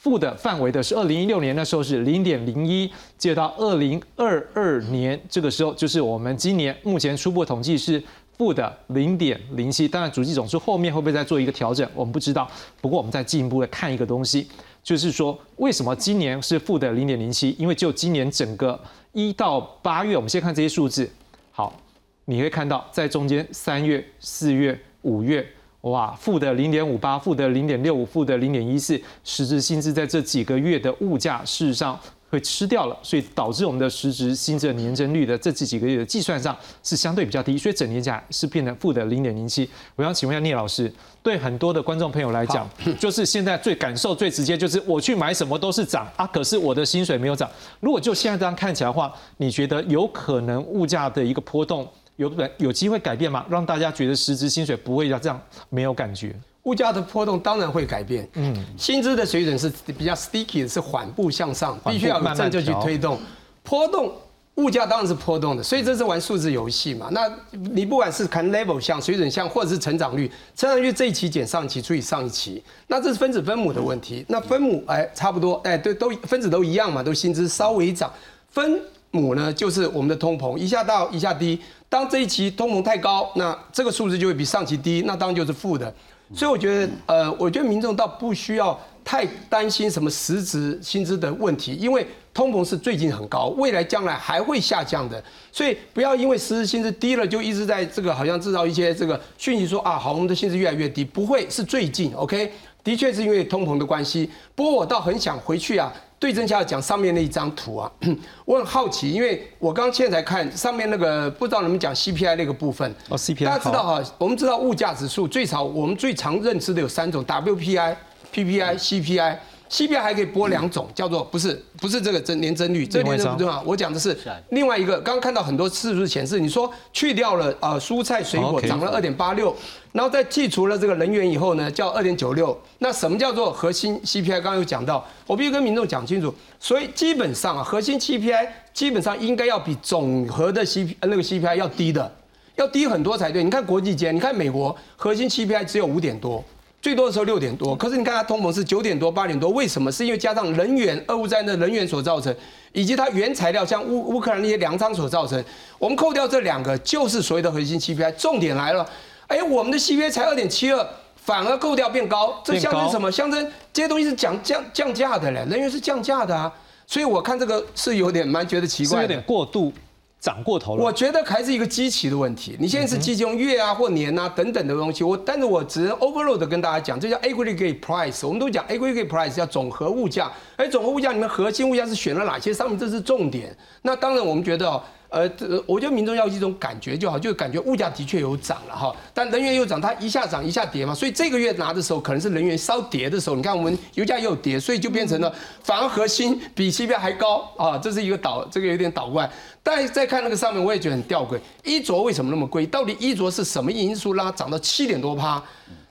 [0.00, 8.02] 负的范围的是二零一六年那时候是零点零一，接到二零二二年这个时候就是我们今年目前初步统计是
[8.38, 9.86] 负的零点零七。
[9.86, 12.50] 当然，主计总数后面会不会再做一个调整，我们不知道。
[12.80, 14.48] 不过我们再进一步的看一个东西，
[14.82, 17.54] 就是说为什么今年是负的零点零七？
[17.58, 18.80] 因为就今年整个
[19.12, 21.06] 一到八月，我们先看这些数字。
[21.50, 21.78] 好，
[22.24, 25.46] 你会看到在中间三月、四月、五月。
[25.82, 39.68] 哇，负的零点五八，负的零点六五，负的零点一四，实质薪资在这几个月的物价，事实上会吃掉了，所以导致我们的实质薪资的年增率的这几几个月的计算上是相对比较低，所以整年价是变成负的零点零七。
[39.96, 47.50] 我想请问一下聂老师，对很多的观众朋友来讲，就是现在最感受最直接，就是我去买什么都是涨啊，可是我的薪水没有涨。
[47.80, 51.88] 如果就现在这样看起来的话，你觉得有可能物价的一个波动
[52.20, 53.46] 有有机会改变吗？
[53.48, 56.34] 让大家觉得实质薪水不会要这样没有感觉？
[56.64, 63.18] 物价的波动当然会改变，嗯，薪资的水准是比较 sticky 的，是缓步向上，必须要有政策去推动。
[63.62, 64.12] 波动，
[64.56, 67.08] 物价当然是波动的，所以这是玩数字游戏嘛。
[67.12, 74.26] 那你不管是看 level 项、水准项，或者是成长率，成长率这一期减上一期除以上一期，那这是分子分母的问题。
[74.28, 78.12] 那分母哎差不多哎对都分子都一样嘛，都薪资稍微涨。
[78.50, 78.78] 分
[79.12, 81.58] 母呢就是我们的通膨，一下到一下低。
[81.88, 85.92] 当这一期通膨太高，那这个数字就会比上期低，那当然就是负的。
[86.32, 95.20] 所以我觉得，呃，我觉得民众倒不需要太担心什么实质薪资的问题，因为通膨是最近很高，未来将来还会下降的。
[95.50, 102.52] 所以不要因为实质薪资低了，就一直在这个好像制造一些这个讯息说啊，好，我们的薪资越来越低，不会是最近，OK？
[102.84, 104.30] 的确是因为通膨的关系。
[104.54, 105.92] 不过我倒很想回去啊。
[106.20, 107.90] 对症下讲上面那一张图啊，
[108.44, 112.94] 我很好奇，因为我刚现在看上面那个，不知道能不能讲 CPI 那个部分。
[113.08, 113.46] 哦，CPI。
[113.46, 117.96] 大家知道哈，我们知道物价指数最少，我们最常认知的有三种：WPI、
[118.34, 119.36] PPI、CPI。
[119.70, 123.62] CPI 还可以播两种，叫做不是不是这个增年增率，这年增不重要。
[123.62, 124.16] 我讲的是
[124.48, 129.54] 另外一个，刚刚看到很多次数显示，你说去掉了呃蔬菜水果涨了二点八六，
[129.92, 132.58] 然后再剔除了这个能源以后呢，叫二点九六。
[132.78, 134.32] 那什么叫做核心 CPI？
[134.32, 136.34] 刚刚有讲到，我必须跟民众讲清楚。
[136.58, 142.12] 所以基本上啊，核心 CPI 基本上应该要比总和的 CP 那个 CPI 要低的，
[142.56, 143.44] 要低很多才对。
[143.44, 146.44] 你看国际间，你看美国核心 CPI 只有五点多。
[146.82, 149.92] 最多的时候六点多，可是你看它通膨是九点多、八点多，为什么？
[149.92, 152.34] 是因为加上人员、俄乌战争人员所造成，
[152.72, 155.44] 以及它原材料像乌乌克兰那些粮仓所造成。
[155.78, 158.12] 我们扣掉这两个，就是所谓的核心 CPI。
[158.16, 158.88] 重点来了，
[159.26, 163.12] 哎，我们的 CPI 才二点七二，反而扣掉变高，这象征什么？
[163.12, 166.50] 象征这些东西是降降降价的嘞，人员是降价的啊。
[166.86, 169.70] 所以我看这个是有点蛮觉得奇怪，有点过度。
[170.20, 172.56] 涨过头了，我觉得还是一个机器的问题。
[172.60, 178.26] 你现在是机器用月啊或年啊等等的东西，我但是我只能 overload 的跟大家讲，这叫 aggregate price。
[178.26, 182.52] 我们都讲 aggregate price 叫总和物价，而总和物价里面核心物价是选了哪些？
[182.52, 183.56] 商品这是重点。
[183.82, 184.80] 那当然我们觉得。
[185.12, 185.28] 呃，
[185.66, 199.28] 我觉得民众要一种感觉就好，就感觉物价的确有涨了哈，但能源又涨，它一下涨一下跌嘛，所以这个月拿的时候可能是能源稍跌的时候，你看我们油价又跌，所以就变成了反而核心比 CPI 还高啊，这是一个倒，这个有点倒过来。
[199.62, 202.66] 但再看那个上面，我也觉得很吊诡，衣着为什么那么贵？
[202.66, 205.42] 到底衣着是什么因素让它涨到七点多趴？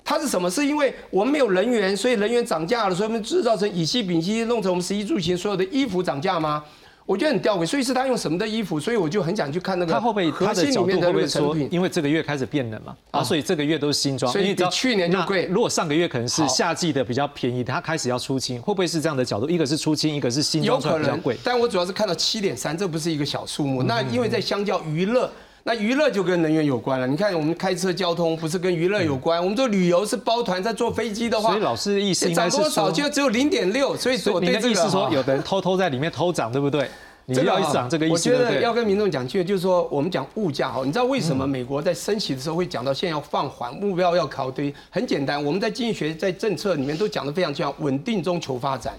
[0.03, 0.49] 它是什么？
[0.49, 6.63] 是因为我们没有人员，所以人员涨价了，所以我们制造成乙烯、丙烯，弄成我们十一住行所有的衣服涨价吗？
[7.09, 9.91] 我觉得很吊诡，所以是他用什么的衣服，所以我就很想去看那个。
[9.91, 15.47] 他会不会他的角度会不会说，因为这个月开始变冷嘛，啊，所以这个月都是新装，所以比去年就贵。
[15.47, 19.49] 如果上个月可能是夏季的比较便宜，他开始要出清，会不会是这样的角度？
[19.49, 21.35] 一个是出清，一个是新装比较贵。
[21.43, 23.81] 但我主要是看到七点三，这不是一个小数目。
[23.81, 25.31] 那因为在相较娱乐。
[25.69, 27.05] 那娱乐就跟能源有关了。
[27.05, 29.39] 你看，我们开车交通不是跟娱乐有关？
[29.39, 33.95] 我们做旅游是包团，在坐飞机的话，所以老师的意思涨多少就只有零点六。
[33.95, 36.89] 所以说，你的意思说，有的人偷偷在里面偷涨，对不对？
[37.27, 38.13] 你要一涨这个意思。
[38.13, 44.73] 我觉得要跟民众讲清楚，就是说，我们讲物价哈，你知道为什么美国在升息的时候会讲到现在要放缓，目标要考对？
[44.89, 48.95] 很简单，我们在经济学在政策里面都讲得非常清楚，稳定中求发展。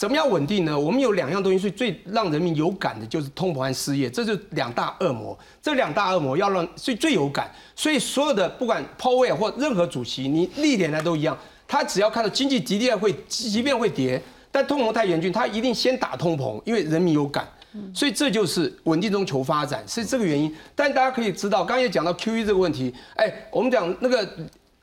[0.00, 0.80] 怎么样稳定呢？
[0.80, 5.38] 我们有两样东西是最让人民有感的，就是通膨和失业，这是两大恶魔。
[5.60, 11.36] 这两大恶魔要让最最有感，所以所有的不管抛委或任何主席，你历年来都一样，
[11.68, 14.18] 他只要看到经济的确会，即便会跌，
[14.50, 17.46] 但通膨太严峻，他一定先打通膨，因为人民有感。
[17.92, 20.50] 所以这就是稳定中求发展，是这个原因。
[20.74, 24.26] 但大家可以知道，刚才也讲到 QE 这个问题，哎，我们讲那个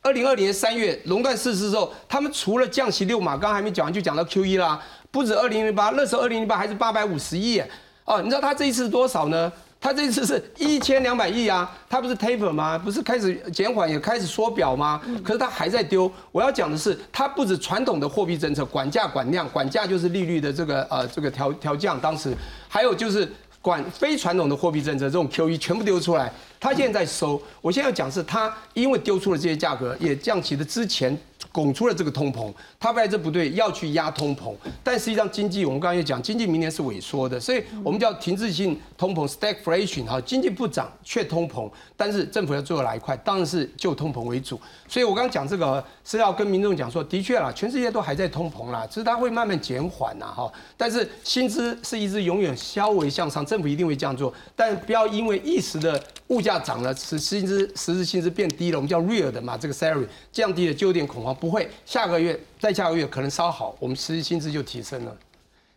[0.04, 4.82] 二零二零年三月垄断事实之后，他们除了降息六码，刚刚还没讲完就讲到 QE 啦。
[5.12, 7.62] 不止二零零八，那时候二零零八还是八百五十亿
[8.06, 9.52] 哦，你知道他这一次多少呢？
[9.80, 12.76] 他这一次是一千两百亿啊，他不是 taper 吗？
[12.78, 15.00] 不是开始减缓也开始缩表吗？
[15.24, 16.12] 可是他还在丢。
[16.32, 22.36] 我要讲的是，他不止传统的货币政策管价管量，管价就是利率的这个呃这个调调降，当时
[22.68, 26.34] 还有就是管非传统的货币政策，这种 QE 全部丢出来。
[26.60, 31.16] 他现在在收，我现在要讲是他因为丢出了这些价格，也降起了之前。
[31.58, 34.54] 拱出了这个通膨，他本来这不对，要去压通膨，
[34.84, 44.62] 但实际上经济我们刚刚也讲，经济明年是萎缩的，所以我们叫停滞性通膨 （stagflation） 哈，经济不涨却通膨，但是政府要做哪一块，当然是就通膨为主。
[44.88, 65.16] 所以我刚刚讲这个是要跟民众讲说，的确啦，全世界都还在通膨啦，只是它会慢慢减缓啦哈，但是薪资是一直永远稍微向上，政府一定会这样做，但不要因为一时的物价涨了，使薪资实质薪资变低了，我们叫 real 的嘛，这个 salary 降低了就有点恐慌，不不会，下个月再下个月可能稍好，我们实际薪资就提升了。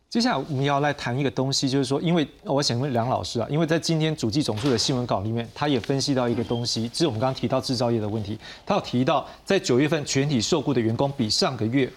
[0.08, 11.88] 接下来我们要来谈一个东西，就是说，因为我想问梁老师啊，因为在今天主计总处的新闻稿里面，他也分析到一个东西，就是我们刚刚提到制造业的问题，他有提到在九月份全体受雇的员工比上个月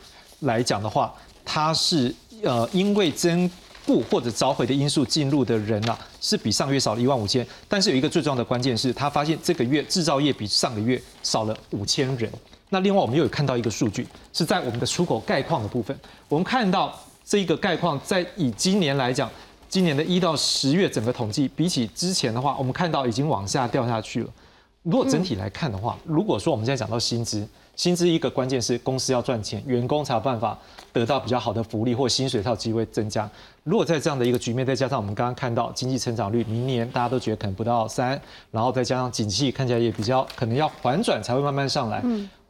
[0.41, 1.11] 来讲的话，
[1.43, 2.13] 他是
[2.43, 3.49] 呃因为增
[3.88, 12.32] 雇或者召回的因素进入的人啊，是比上个月少了一万五千，但是有一个最重要的关键是，他发现这个月制造业比上个月少了五千人。
[12.74, 15.97] 那另外我们又有看到一个数据，是在我们的出口概况的部分，
[16.28, 16.93] 我们看到。
[17.26, 19.30] 这一个概况，在以今年来讲，
[19.69, 24.30] 今年的一到十月整个统计，比起之前的话，我们看到已经往下掉下去了。
[24.82, 27.47] 如果整体来看的话，如果说我们现在讲到薪资，
[27.78, 30.59] 薪资一个关键是公司要赚钱，员工才有办法
[30.91, 33.28] 得到比较好的福利或薪水才有机会增加。
[33.63, 38.21] 如果在这样的一个局面，再加上我们刚刚看到经济成长率，明年大家都觉得可能不到三，
[38.51, 42.03] 然后再加上景气看起来也比较可能要反转才会慢慢上来，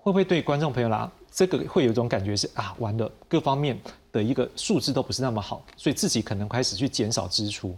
[0.04, 3.76] 会不会对观众朋友啦，这个会有一种感觉是啊，完了各方面。
[4.14, 7.76] 的一个数字都不是那么好，所以自己可能开始去减少支出。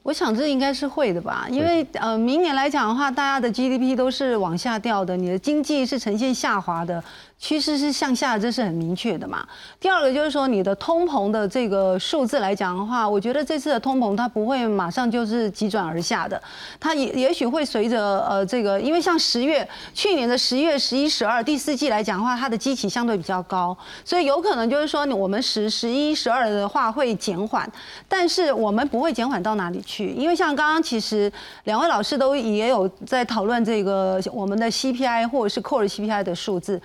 [0.00, 7.02] 我想这应该是会的吧，因为呃，明年来讲的话，大家的 GDP 都是往下掉的，你的经济是呈现下滑的。
[7.40, 9.44] 趋势是向下，这是很明确的嘛。
[9.80, 16.40] 第二个就是说，你的通膨的这个数字来讲的话，我觉得这次的通膨它不会马上就是急转而下的，
[16.78, 23.74] 它也也许会随着呃这个，因为像十月去年的十月、十一、十二第四季来讲的话，它的基期相对比较高，
[24.04, 27.66] 所以有可能就是说，我们十、十一、十二的话会减缓，
[28.06, 31.32] 但是我们不会减缓到哪里去，因为像刚刚其实
[31.64, 36.80] 两位老师都也有在讨论这个我们的 CPI 或者是 Core CPI 的数字，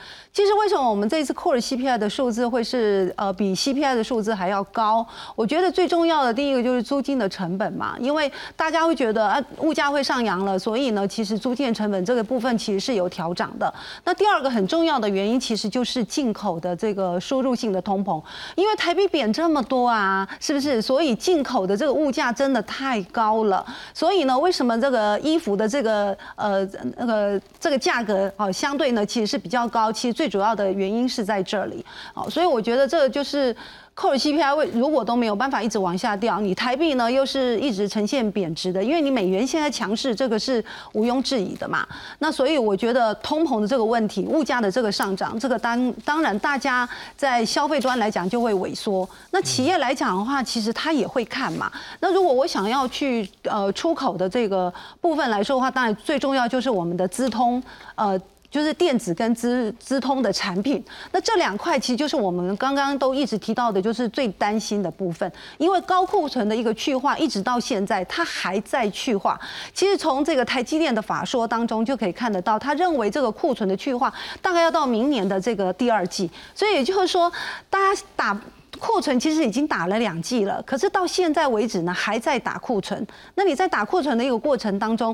[0.46, 5.04] 其实为什么我们这一次 Core CPI 的数字会是呃比 CPI 的数字还要高？
[5.36, 13.74] 我觉得最重要的第一个就是租金的成本嘛，因为大家会觉得啊物价会上扬了，所以呢其实租金成本这个部分其实是有调涨的。
[14.04, 18.22] 那第二个很重要的原因其实就是进口的这个输入性的通膨，
[18.54, 20.80] 因为台币贬这么多啊，是不是？
[20.80, 23.66] 所以进口的这个物价真的太高了。
[23.96, 26.64] 所以呢，为什么这个衣服的这个呃
[26.98, 29.92] 那个这个价格啊相对呢其实是比较高？
[29.92, 33.56] 其实最主要的原因是在这里，好，所以我觉得这就是
[33.94, 40.62] 扣了 CPI 为如果都没有办法一直往下掉，你台币呢又是一直呈现贬值的，因为你美元现在强势，这个是
[40.92, 41.88] 毋庸置疑的嘛。
[42.20, 49.08] 那所以我觉得通膨的这个问题，物价的这个上涨，这个当当然大家在消费端来讲就会萎缩。
[49.32, 51.72] 那企业来讲的话，其实他也会看嘛。
[52.02, 57.64] 那如果我想要去呃出口的这个部分来说的话，当然最重要就是我们的资通
[57.96, 58.20] 呃。
[58.56, 60.82] 就是电子跟资资通的产品，
[61.12, 65.30] 那这两块其实就是我们刚刚都一直提到的，就是最担心的部分。
[65.58, 69.38] 因为高库存的一个去化，一直到现在它还在去化。
[69.74, 76.32] 其实从这个台积电的法说当中就可以看得到，他认为这个库存的去化大概要到明年的这个第二季。
[76.54, 77.30] 所以也就是说，
[77.70, 78.42] 大家打
[78.80, 83.06] 库存其实已经打了两季了，可是到现在为止呢，还在打库存。
[83.34, 85.14] 那你在打库存的一个过程当中，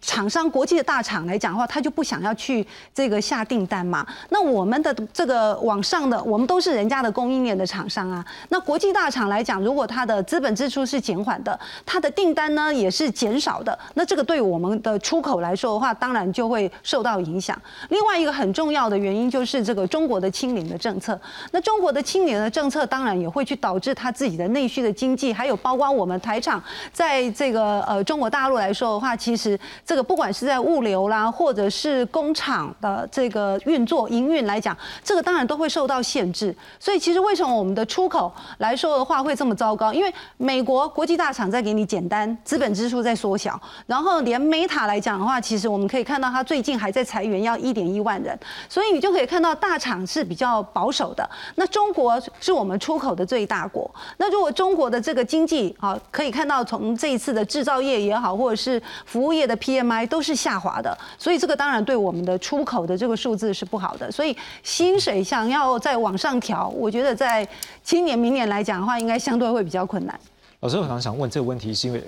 [0.00, 2.64] 厂商国际的大厂来讲的话，他就不想要去
[2.94, 4.06] 这个下订单嘛。
[4.28, 8.24] 那我们的这个网上的，我们都是人家的供应链的厂商啊。
[8.50, 17.60] 那国际大厂来讲，如果它的资本支出是减缓的，它的订单呢也是减少的，那这个对我们的出口来说的话，当然就会受到影响。
[17.88, 21.18] 另外一个很重要的原因就是这个中国的清零的政策。
[21.50, 26.62] 那中国的清零的政策，当然也会去导致它自己的内需的经济，还有包括我们台厂
[26.92, 29.58] 在这个呃中国大陆来说的话，其实。
[29.84, 36.54] 这个不管是在物流啦，或者是工厂的这个运作营运来讲，这个当然都会受到限制。
[36.78, 39.92] 所以其实为什么我们的出口来说的话会这么糟糕？
[39.92, 48.38] 因为美国国际大厂在给你简单，资本支出在缩小，然后连 Meta 来讲的话，其实我们可以看到它最近还在裁员，要一点一万人。
[48.68, 51.28] 所以你就可以看到大厂是比较保守的。
[51.56, 53.90] 那中国是我们出口的最大国。
[54.18, 59.55] 那如果中国的这个经济啊，可以看到从这一次的制造业也好，或者是服务业的。
[59.56, 64.10] PMI 都是下滑的，所以这个当然对我们的出口的这个数字是不好的。
[64.10, 67.46] 所以薪水想要再往上调，我觉得在
[67.82, 70.18] 今年、明年来讲的话，应该相对会比较困难。
[70.60, 72.02] 老师，我常常想问这个问题，是因为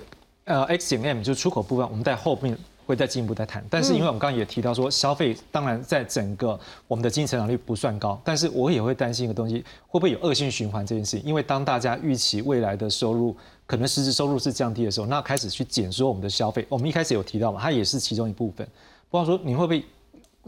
[0.45, 2.57] 呃，X 减 M 就出口部分，我们在后面
[2.89, 3.63] 会再进一步再谈。
[3.69, 11.23] 但是因为我们刚刚也提到说，消费当然在整个我们的经济成长率不算高，但是我也会担心一个东西，会不会有恶性循环这件事情？
[11.23, 13.35] 因为当大家预期未来的收入
[13.67, 16.65] 可能实质收入是降低的时候，那开始去减缩我们的消费。
[16.67, 18.67] 我们一开始有提到嘛，它也是其中一部分。
[19.11, 19.83] 不知道说你会不会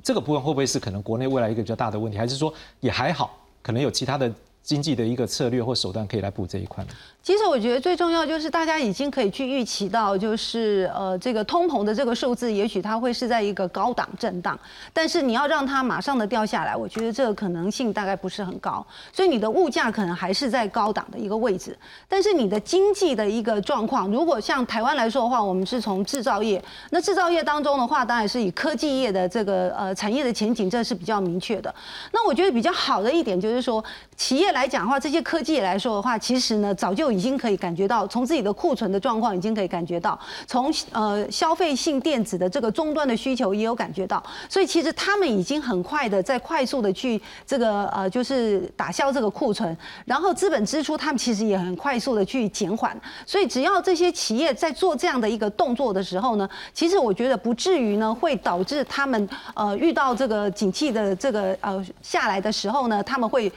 [0.02, 4.34] 这个部分会不会是可能国内未来一个比较大的问题，还是说也还好，可能有其他的
[4.64, 6.90] 经济的一个策略或手段可以来补这一块呢？
[7.24, 14.60] 其实我觉得最重要就是大家已经可以去预期到，就是呃这个通膨的这个数字，也许它会是在一个高档震荡，
[14.92, 21.78] 但是你要让它马上的掉下来，我觉得这个可能性大概不是很高，所以你的物价可能还是在高档的一个位置，
[22.10, 26.60] 但是你的经济的一个状况，如果像台湾来说的话，我们是从制造业，
[26.90, 31.74] 那制造业当中的话，当然是以科技业的这个呃产业的前景，这是比较明确的。
[32.12, 33.84] 那我觉得比较好的一点就是说，
[34.18, 63.52] 企业来讲的话，这些科技来说的话，其实呢早就已经可以感觉到，从自己的库存的状况已经可以感觉到，从呃消费性电子的这个终端的需求也有感觉到，所以其实他们已经很快的在快速的去这个呃就是打消这个库存，然后资本支出他们其实也很快速的去减缓，所以只要这些企业在做这样的一个动作的时候呢，其实我觉得不至于呢会导致他们呃遇到这个景气的这个呃下来的时候呢，他们会。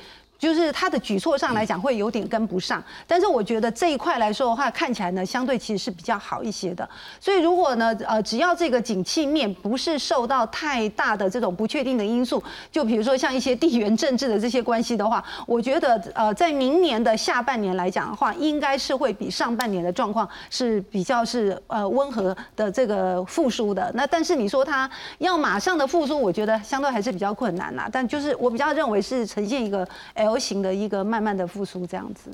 [0.45, 6.87] 就是它的举措上来讲会有点跟不上，但是我觉得这一块来说的话，看起来呢相对其实是比较好一些的。
[7.19, 23.91] 所以如果呢呃只要这个景气面不是受到太大的这种不确定的因素，就比如说像一些地缘政治的这些关系的话，我觉得呃在明年的下半年来讲的话，应该是会比上半年的状况是比较是呃温和的这个复苏的。
[23.95, 27.89] 那但是你说它要马上的复苏，我觉得相对还是比较困难啦。
[27.91, 30.34] 但就是我比较认为是呈现一个 L。
[30.35, 32.29] 模型的一个慢慢的复苏这样子。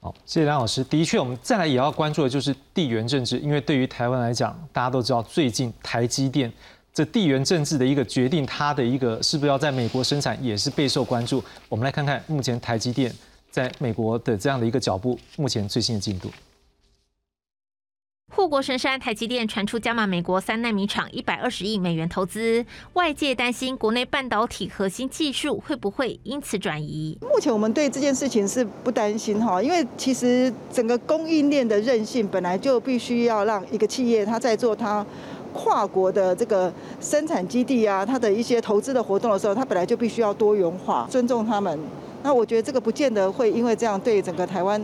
[0.00, 0.82] 好，谢谢梁老师。
[0.84, 6.50] 的确，我们再来也要关注的就是地缘政治，因为对于台湾来讲，大家都知道最近台积电
[6.94, 11.44] 这地缘政治的一个决定，它的一个是不是要在美国生产，也是备受关注。
[11.68, 13.14] 我们来看看目前台积电
[13.50, 16.30] 在美国的这样的一个脚步，目前最新的进度。
[18.32, 27.18] 护国神山台积电传出加码美国三纳米厂一百二十亿美元投资，外界担心国内半导体核心技术会不会因此转移？
[27.20, 35.04] 目前我们对这件事情是不担心哈，因为其实整个供应链的韧性本来就必须要让一个企业它在做它
[35.52, 41.76] 跨国的这个生产基地啊，它的一些投资的活动的时候，它本来就必须要多元化，尊重他们。
[42.22, 44.80] 那我觉得这个不见得会因为这样对整个台湾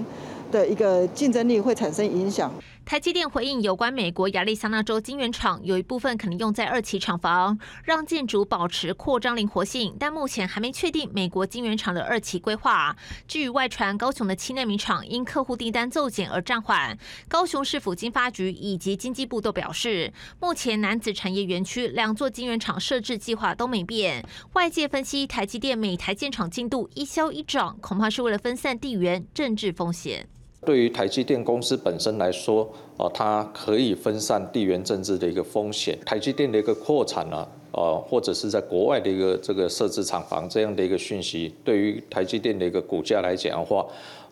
[0.50, 2.52] 的一个竞争力会产生影响。
[2.86, 12.96] 台积电回应有关美国亚利桑那州晶圆厂有一部分可能用在二期厂房，让建筑保持扩张灵活性，但目前还没确定美国晶圆厂的二期规划。
[13.26, 24.24] 至于外传高雄的七纳米厂因客户订单骤减而暂缓，高雄市府经发局以及经济部都表示，目前南子产业园区两座晶圆厂设置计划都没变。
[24.52, 30.28] 外界分析台积电每台建厂进度一消一涨，恐怕是为了分散地缘政治风险。
[30.66, 35.96] 对于台积电公司本身来说，啊，它可以分散地缘政治的一个风险。
[36.04, 43.86] 台积电的一个扩产呢，呃，或者是在国外的一个这个设置厂房这样的一个讯息，对于台积电的一个股价来讲的话。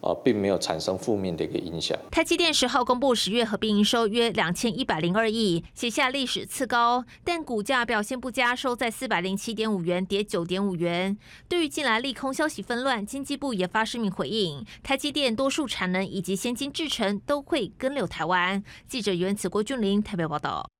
[0.05, 1.98] 呃，并没有产生负面的一个影响。
[2.11, 11.16] 台积电十号公布十月合并营收约两千一百零二亿，写下历史次高，但股价表现不佳，收在四百零七点五元，跌九点五元。
[11.48, 18.62] 对于近来利空消息纷乱，经济部也发声明回应，台积电多数产能以及先进制程都会跟留台湾。
[18.86, 20.74] 记者袁子郭俊林台北报道。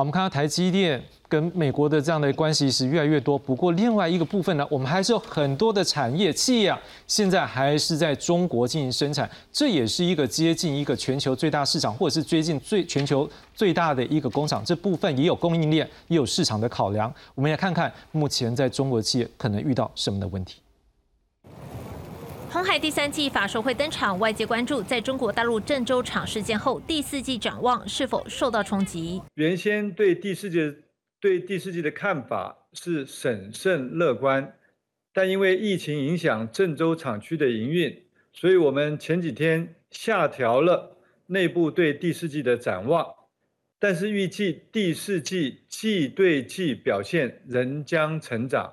[0.00, 3.36] 我们看到台积电跟美国的这样的关系是越来越多。
[3.36, 6.78] 不过另外一个部分呢，我们还是有很多的产业企业啊，
[7.08, 14.64] 现在还是在中国进行生产，这也是一个接近一个全球最大市场，或者是接近最全球最大的一个工厂。
[14.64, 17.12] 这部分也有供应链，也有市场的考量。
[17.34, 20.60] 我们也看看目前在中国企业可能遇到什么的问题。
[22.50, 29.20] 红海第三季法说会登场，外界关注在中国大陆郑州厂事件后，第四季展望是否受到冲击。
[29.34, 30.74] 原先对第四季
[31.20, 34.54] 对第四季的看法是审慎乐观，
[35.12, 40.96] 但因为疫情影响郑州厂区的营运，所以我们前几天下调了
[41.26, 43.06] 内部对第四季的展望，
[43.78, 48.72] 但是预计第四季季对季表现仍将成长，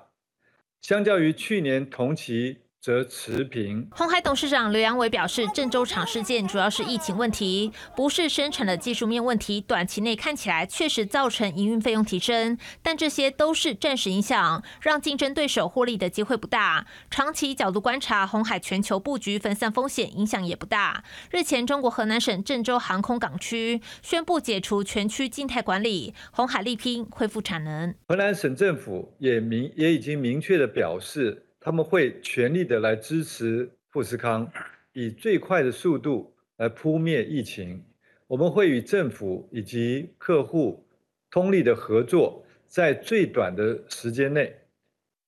[0.80, 2.56] 相较于去年同期。
[2.86, 3.84] 则持平。
[3.90, 9.60] 红海董事长刘阳伟表示，郑州厂事件主要是疫情问题，不是生产的技术面问题。
[9.60, 16.86] 短期内看起来确实造成营运费用提升，但这些都是暂时影响，让竞争对手获利的机会不大。
[17.10, 21.02] 长期角度观察，红海全球布局分散风险，影响也不大。
[21.32, 27.92] 日前，中国河南省郑州航空港区宣布解除全区静态管理，红海力拼恢复产能。
[28.06, 31.42] 河南省政府也明也已经明确的表示。
[31.66, 34.48] 他们会全力的来支持富士康，
[34.92, 37.84] 以最快的速度来扑灭疫情。
[38.28, 40.86] 我们会与政府以及客户
[41.28, 44.54] 通力的合作，在最短的时间内，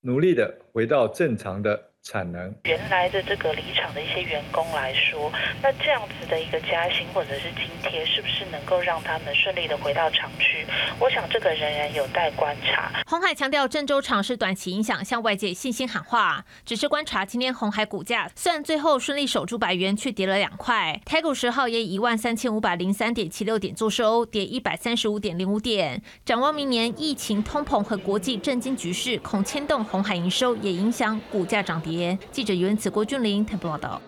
[0.01, 1.88] 努力的回到正常的。
[2.11, 5.31] 产能原来的这个离场的一些员工来说，
[5.63, 10.65] 那这样子的一个加薪或者是津贴，是不是能够让他们顺利的回到厂区？
[10.99, 12.91] 我想这个仍然有待观察。
[13.07, 16.47] 红海强调郑州厂是短期影响，向外界信心喊话。
[16.65, 20.99] 只是观察今天红海股价，虽然最后顺利守住百元，却跌了两块。
[21.05, 26.01] 台股十号也一万三千五百零三点七六点做收，跌一百三十五点零五点。
[26.25, 31.98] 展望明年，疫情、通膨和国际震惊局势，恐牵动红海营收，也影响股价涨跌。
[32.31, 34.01] 记者原子郭俊林台报道。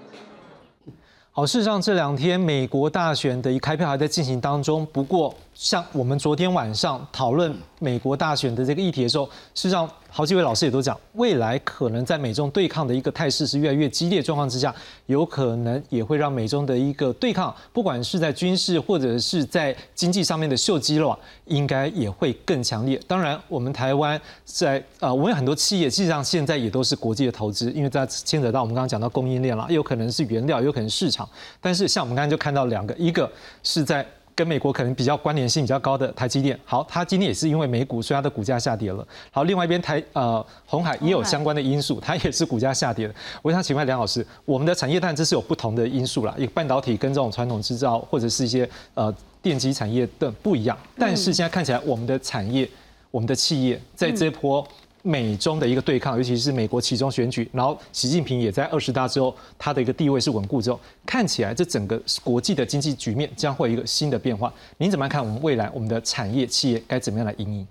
[1.32, 9.90] 好，事实上这两天美国大选的一开票还在进行当中，不过像我们昨天晚上讨论美国大选的这个议题的时候，事实上。
[10.10, 14.74] 好几位老师也都讲，未来可能在美中对抗的一个态势是越来越激烈状况之下，
[15.06, 23.00] 有可能也会让美中的一个对抗，不管是在军事或者是在经济上面的秀肌肉，应该也会更强烈。
[23.06, 31.28] 当然，我们台湾在呃，我们有很多企业，实际上现在也都是国际的投资，因为在牵扯到我们刚刚讲到供应链了，有可能是原料，有可能市场。
[31.60, 33.30] 但是像我们刚刚就看到两个，一个
[33.62, 34.06] 是在。
[34.40, 39.06] 跟美国可能比较关联性比较高的台积电，好，它今天也是因为美股，所以它的股价下跌了。
[39.30, 43.14] 好，另外一边台呃红海也有相关的因素，它也是股价下跌的。
[43.42, 52.66] 我想请问梁老师，我们的产业但这是有不同的因素啦，一个半导体跟这种传统制造或者是一些呃电机产业的不一样，但是现在看起来我们的产业、
[53.10, 54.66] 我们的企业在这波。
[55.02, 64.52] 美中的一个对抗，尤其是美国其中选举，然后习近平也在二十大之后，他的一个地位是稳固之后，看起来这整个国际的经济局面将会有一个新的变化。
[64.78, 67.66] 您怎么看我们未来我们的产业企业该怎么样来应应？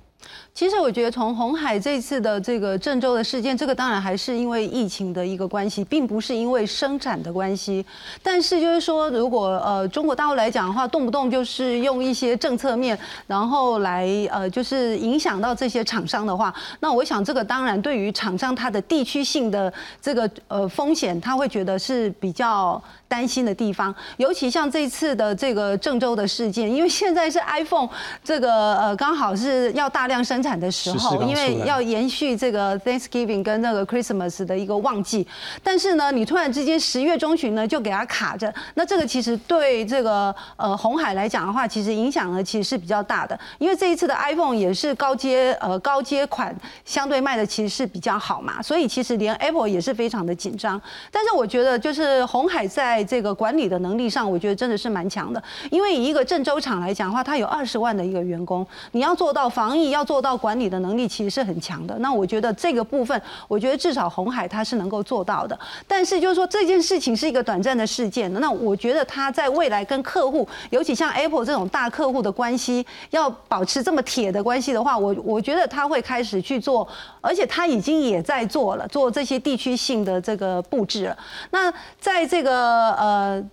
[0.53, 7.85] 其实我觉得，从红海这次的这个郑州的事件，这个当然还是因为疫情的一个关系，并不是因为生产的关系。
[8.21, 19.71] 但是就是说，如果呃中国大陆来讲的话，动不动就是用一些政策面，然后来呃就是影响到这些厂商的话，那我想这个当然对于厂商它的地区性的
[20.01, 22.81] 这个呃风险，他会觉得是比较。
[23.09, 27.89] 担心的地方，尤其像这次的这个郑州的事件，因为现在是 iPhone
[28.23, 35.27] 这个呃刚好是要大量生产的时候，因为要延续这个 Thanksgiving 跟那个 Christmas 的一个旺季，
[35.63, 50.81] 但是呢，你突然之间十月中旬呢就给它卡着，那这个其实对这个呃红海来讲的话，其实影响呢其实是比较大的，因为这一次的 iPhone 也是高阶呃高阶款，相对卖的其实是比较好嘛，所以其实连 Apple 也是非常的紧张，
[51.11, 55.43] 但是我觉得就是红海在在这个管理的能力上，我觉得真的是蛮强的。
[55.69, 61.97] 因为以一个郑州厂来讲的话，它有二十万的一个员工，你要做到防疫，要做到管理的能力，其实是很强的。
[61.99, 65.57] 那我觉得这个部分，我觉得至少红海它是能够做到的。
[65.87, 76.87] 但是就是说这件事情是一个短暂的事件，那我觉得它在未来跟客户，尤其像 Apple 这种大客户的关系，要保持这么铁的关系的话，我我觉得他会开始去做，
[77.21, 81.17] 而且他已经也在做了，做这些地区性的这个布置了。
[81.51, 82.91] 那在这个。
[82.93, 83.49] 呃。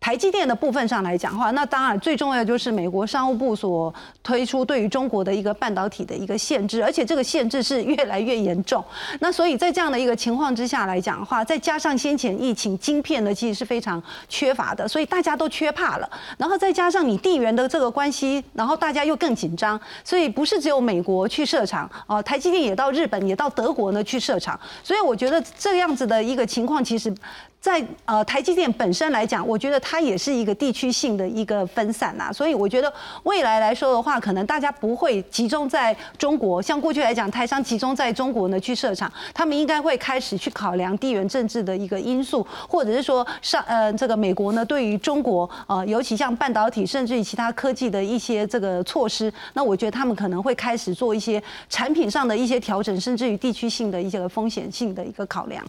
[0.00, 8.82] 台积电的部分上来讲的话，那当然最重要的就是美国商务部所推出对于中国的一个半导体的一个限制，而且这个限制是越来越严重。
[9.20, 16.10] 那所以在这样的一个情况之下来讲的话，再加上先前疫情晶片呢其实是非常缺乏的，所以大家都缺怕了。
[16.38, 24.58] 然后再加上你地缘的这个关系，然后大家又更紧张，所以不是只有美国去设厂哦，台积电也到日本也到德国呢去设厂。
[24.82, 27.14] 所以我觉得这样子的一个情况，其实。
[27.60, 32.90] 在呃台积电本身来讲，我觉得它也是一个地区性的一个分散呐，所以我觉得
[33.24, 55.62] 未来来说的话，可能大家不会集中在中国，像过去来讲，台商集中在中国呢去设厂，他们应该会开始去考量地缘政治的一个因素，或者是说上呃这个美国呢对于中国呃尤其像半导体甚至于其他科技的一些这个措施，那我觉得他们可能会开始做一些产品上的一些调整，甚至于地区性的一些风险性的一个考量。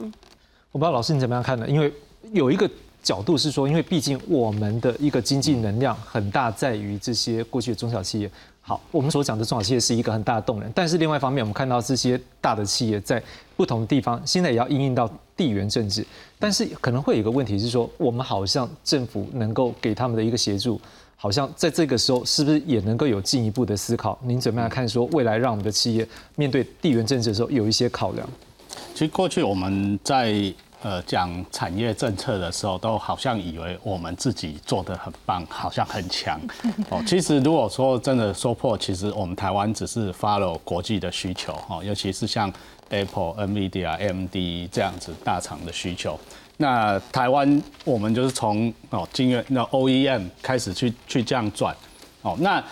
[0.72, 1.68] 我不知道老师你怎么样看呢？
[1.68, 1.92] 因为
[2.32, 2.70] 有一个
[3.04, 8.32] 角度是说，因为毕竟我们的一个经济能量很大，在于这些过去的中小企业。
[8.62, 13.22] 好，我们所讲的中小企业是一个很大的动能，但是另外一方面，我们看到这些大的企业在
[13.58, 16.06] 不同的地方，现在也要应用到地缘政治，
[16.40, 20.80] 但是可能会有一个问题是说，我们好像政府能够给他们的一个协助，
[21.18, 24.18] 好像在这个时候是不是也能够有进一步的思考？
[24.24, 28.30] 您怎么样看说未来让我们的企业面对地缘政治的时候有一些考量？
[28.94, 36.42] 其实过去我们在呃，讲产业政策的时候，都好像以为我们自己做的很棒，好像很强
[36.90, 37.00] 哦。
[37.06, 42.52] 其实如果说真的说破，其实我们台湾只是 follow 国际的需求哈，尤其是像
[42.90, 44.36] Apple、NVIDIA、AMD
[44.72, 46.20] 这样子大厂的需求。
[46.58, 51.76] 那台湾我们就是从哦晶圆那 OEM 开始去去这样转
[52.24, 52.36] 哦。
[52.40, 52.64] 那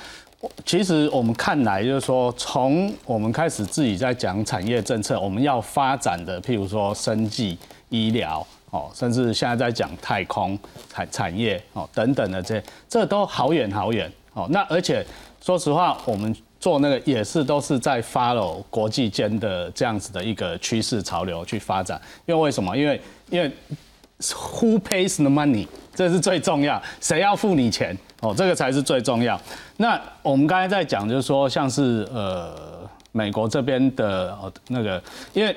[0.65, 7.57] 其实我们看来就是说，从我们开始自己在讲产业政策，我们要发展的，譬如说生技。
[7.91, 10.55] 医疗哦，甚至现在在讲太空
[10.93, 14.47] 产产业哦等等的这这都好远好远哦。
[14.51, 15.03] 那而且
[15.41, 21.99] 说实话，我们做那个也是都是在 follow 国际间的这样子的一个趋势潮流去发展。
[22.27, 22.77] 因为为什么？
[22.77, 23.51] 因为因为
[24.19, 25.65] Who pays the money？
[25.95, 28.33] 这是最重要，谁要付你钱哦？
[28.35, 29.39] 这个才是最重要。
[29.77, 32.55] 那我们刚才在讲，就是说像是呃
[33.11, 35.01] 美国这边的哦那个，
[35.33, 35.55] 因为。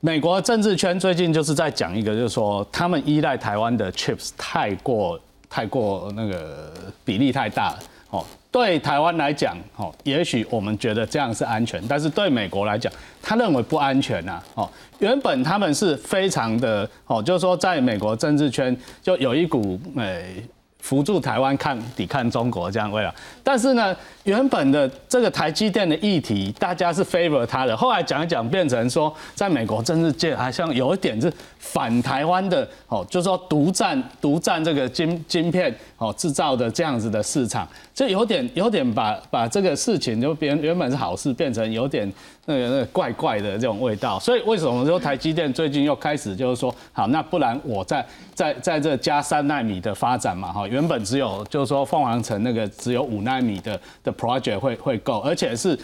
[0.00, 6.70] 美国政治圈最近就是在讲一个，就是说他们依赖台湾的 chips 太过太过那个
[7.06, 7.78] 比例太大了
[8.10, 8.22] 哦。
[8.52, 12.92] 对台湾来讲，哦，也许我们觉得这样是安全，但是对美国来讲，
[13.22, 14.42] 他认为不安全呐。
[14.56, 20.44] 哦，原本他们是非常的哦，就是说在美国政治圈就有一股诶。
[20.84, 23.12] 扶助台湾抗抵抗中国这样为了，
[23.42, 31.32] 但是呢，原本的这个台积电的议题，大家是 favor 它的，后来讲一讲变成说，在美国政治界好像有一点是
[31.64, 42.12] 反台湾的哦，就是说独占独占这个晶晶片哦制造的这样子的市场，就有点有点把把这个事情就变原本是好事变成有点。
[42.46, 48.04] 那个那个怪怪的这种味道，所以为什么说台积电最近又开始就是说，好，那不然我在
[48.34, 55.74] 在在这加三纳米的发展嘛，哈，原本只有就是说凤凰城那个只有五纳米的的 project 会会够，而且是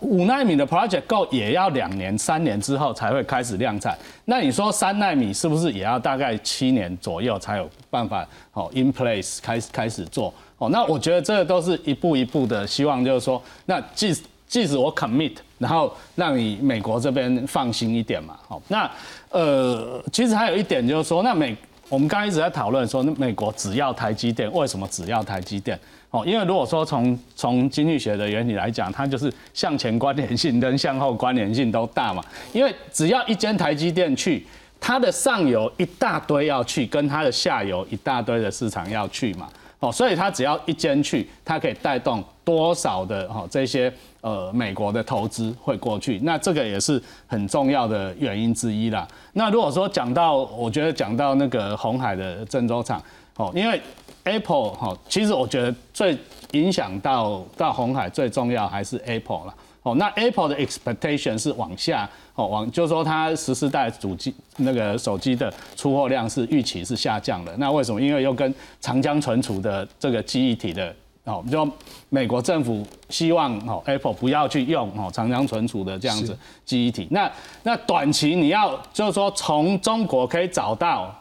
[0.00, 10.32] 五纳米的 project 够也要两年三年之后才会开始量产，那你说三纳米是不是也要大概七年左右才有办法哦 in place 开始开始做？
[10.58, 14.16] 哦，那我觉得这都是一步一步的，希望就是说，那即
[14.46, 15.36] 即使我 commit。
[15.58, 18.88] 然后让你美国这边放心一点嘛，好，那
[19.30, 21.56] 呃，其实还有一点就是说，那美
[21.88, 25.76] 我们刚刚一直在讨论说，那美国只要台积电，为什么只要台积电？
[26.10, 34.46] 哦，因为如果说从从经济学的原理来讲，它就是向前关联性跟向后关联性都大嘛，因为只要一间台积电去，
[34.80, 39.48] 它的上游一大堆要去，跟它的下游一大堆的市场要去嘛，
[39.80, 43.92] 哦，所以它只要一间去，它可以带动多少的哦这些。
[44.20, 49.06] 呃，美国的投资会过去，那这个也是很重要的原因之一啦。
[49.34, 53.00] 那如果说讲到，我觉得讲到那个红海的郑州厂，
[53.36, 53.80] 哦，因为
[54.28, 56.16] Apple 哈，其实我觉得最
[56.52, 59.54] 影响到到红海最重要还是 Apple 了。
[59.82, 67.56] 哦，那 Apple 的 expectation 是往下，哦，往就是说它十四代主机那个手机的出货量是预期是下降的。
[67.56, 68.00] 那为什么？
[68.00, 70.94] 因为又跟长江存储的这个记忆体的。
[71.24, 71.70] 哦，就
[72.08, 77.06] 美国政府希望哦，Apple 不要去用哦长江存储的这样子记忆体。
[77.10, 77.30] 那
[77.62, 81.14] 那短期你要就是说从中国可以找到，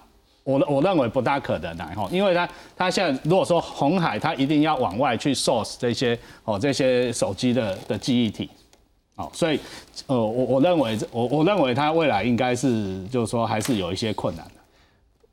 [0.47, 8.49] 我我认为不大可能的哈，因为它它现在如果说红海，它一定要往外去 source 这些哦这些手机的的记忆体，
[9.17, 9.59] 哦，所以
[10.05, 14.45] 呃我我认为我我认为它未来应该是就是说还是有一些困难。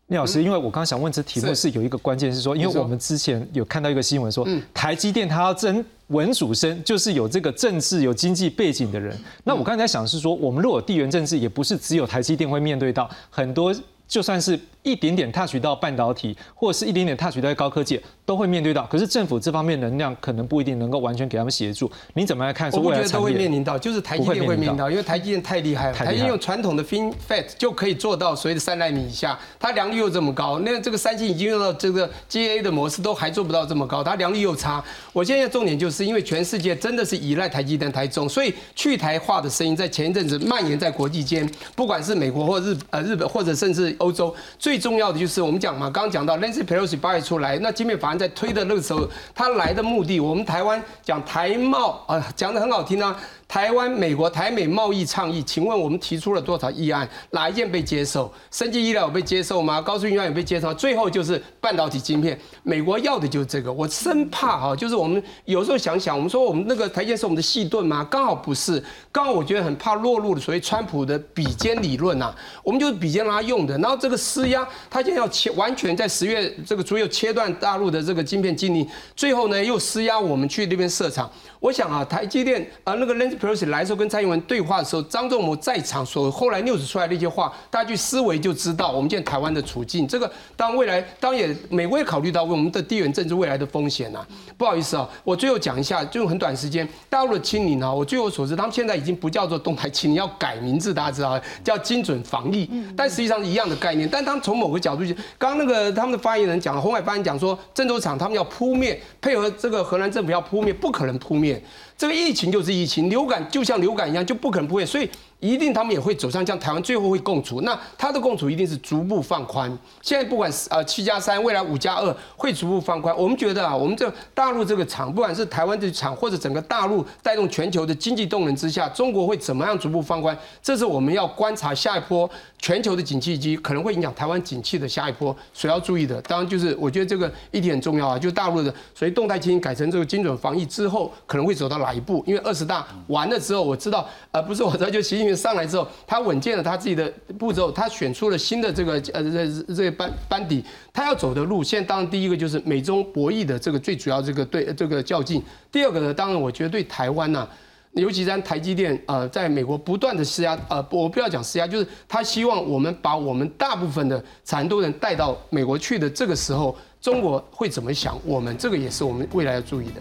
[0.09, 9.17] 聂老师，因为我刚刚想问这题目是有一个关键是说，因为我们之前有看到一个新闻说，台积电它要争文主生，就是有这个政治有经济背景的人。
[9.45, 13.75] 那我刚才想是说，我们如果地缘政治也不是只有台积电会面对到很多，
[14.07, 18.01] 就算是一点点 touch 到半导体，或者是一点点 touch 到高科技。
[18.27, 21.93] 都会面对到，可是政府这方面能量可能不一定能够完全给他们协助。
[22.15, 22.71] 你怎么来看？
[22.73, 25.93] 我觉得都会面临到，就是台积电会面临到，因为台积电太厉害了。
[25.95, 30.59] 台积电用传统的 FinFET 就可以做到所谓的三纳米以下，它良率又这么高。
[30.61, 34.83] 那这个三星已经用到这个 GA 的模式，都还做不到这么高，它良率又差。
[35.13, 53.17] 我现在重点就是因为全世界真的是依赖台积电台中，所以去台化的声音在前一阵子蔓延在国际间，不管是美国或日呃日本或者甚至欧洲，最最重要的就是我们讲嘛，刚刚讲到 Nancy Pelosi 八月出来，那金美法案在推的那个时候，他来的目的，我们台湾讲台贸啊，讲的很好听啊。
[53.55, 57.09] 台湾、美国、台美贸易倡议，请问我们提出了多少议案？
[57.31, 58.29] 哪一件被接受？
[58.51, 59.81] 生技医疗有被接受吗？
[59.81, 60.75] 高速运输有被接受？
[60.75, 63.73] 最后就是半导体晶片，美国要的就是这个。
[63.73, 68.05] 我生怕哈，就是我们有时候想想，我们说我们那个台阶是我们的细盾吗？
[68.11, 68.83] 刚好不是，
[69.13, 72.35] 刚好我觉得很怕落入了所谓川普的比肩理论呐。
[72.65, 78.85] 我们就是比肩让他用的，然后这个施压，他现在要切，完全在十月这个左右切断大陆的这个晶片经营，
[79.15, 81.31] 最后呢又施压我们去那边设厂。
[81.61, 83.15] 我想啊，台积电啊，那个
[83.45, 90.09] Pelosi 来的时候跟蔡英文对话的时候，张仲谋在场，所后来 news 出来的一些话，大家去思维就知道我们现在台湾的处境。
[90.09, 94.27] 这个当未来，当也美国也考虑到我们的地缘政治未来的风险呐。
[94.57, 102.67] 不好意思啊，我最后讲一下，就用很短时间，大陆的清零啊，我据我所知，他们现在已经不叫做动态清零，要改名字，大家知道，叫精准防疫。
[102.97, 104.09] 但实际上是一样的概念。
[104.11, 111.63] 但他们从某个角度去，刚刚那个他们的发言人讲，红海发言人讲说，郑州厂他们要扑灭，配合这个河南政府要扑灭，不可能扑灭。
[111.97, 115.09] 这个疫情就是疫情，流感就像流感一样，就不可能不会，所以。
[115.41, 119.71] 一定他们也会走上，像台湾最后会共处，那它的共处一定是逐步放宽。
[120.01, 123.15] 现在不管是呃七加三，未来五加二会逐步放宽。
[123.17, 130.37] 我们觉得啊，我们这大陆这个厂，不管是台湾这厂或者整个大陆带动全球的经济动能之下，中国会怎么样逐步放宽？
[130.63, 132.29] 这是我们要观察下一波
[132.59, 136.21] 全球的景气以及可能会影响台湾景气的下一波所要注意的。
[136.23, 142.25] 当然就是我觉得这个一点很重要啊，就大陆的所以动态清改成这个精准防疫之后，可能会走到哪一步？
[142.27, 145.35] 因为二十大完了之后，我知道呃不是我知道，就习因为。
[145.45, 155.43] 上来之后，他稳健了他自己的步骤，他选出了新的这个呃这这个班班底，他要走的路，现在当然第一个就是美中博弈的这个最主要这个对这个较劲。
[155.71, 157.47] 第二个呢，当然我觉得对台湾呢，
[157.93, 168.19] 尤其在台积电呃在美国不断的施压，呃我不要讲施压，就是他希望我们把我们大部分的产都人带到美国去的这个时候，中国会怎么想？
[168.25, 170.01] 我们这个也是我们未来要注意的。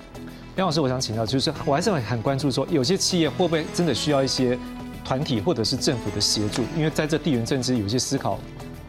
[0.55, 4.55] 梁老师，我想请教，就是我还是很很关注说，有些企业会不会真的需要一些
[5.03, 6.63] 团体或者是政府的协助？
[6.77, 8.39] 因为在这地缘政治，有些思考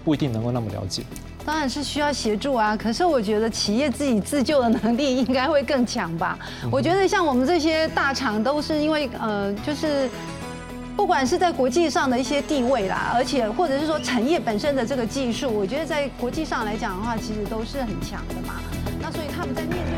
[0.05, 1.03] 不一定能够那么了解。
[1.45, 6.39] 当然是需要协助啊，可是我觉得企业自己自救的能力应该会更强吧。
[6.71, 10.09] 我觉得像我们这些大厂都是因为呃，就是
[10.97, 18.55] 不管是在国际上的一些地位啦，而且或者是说产业本身的这个技术，我觉得在国际上来讲的话，其实都是很强的嘛。
[19.03, 19.85] 那所以他们在面。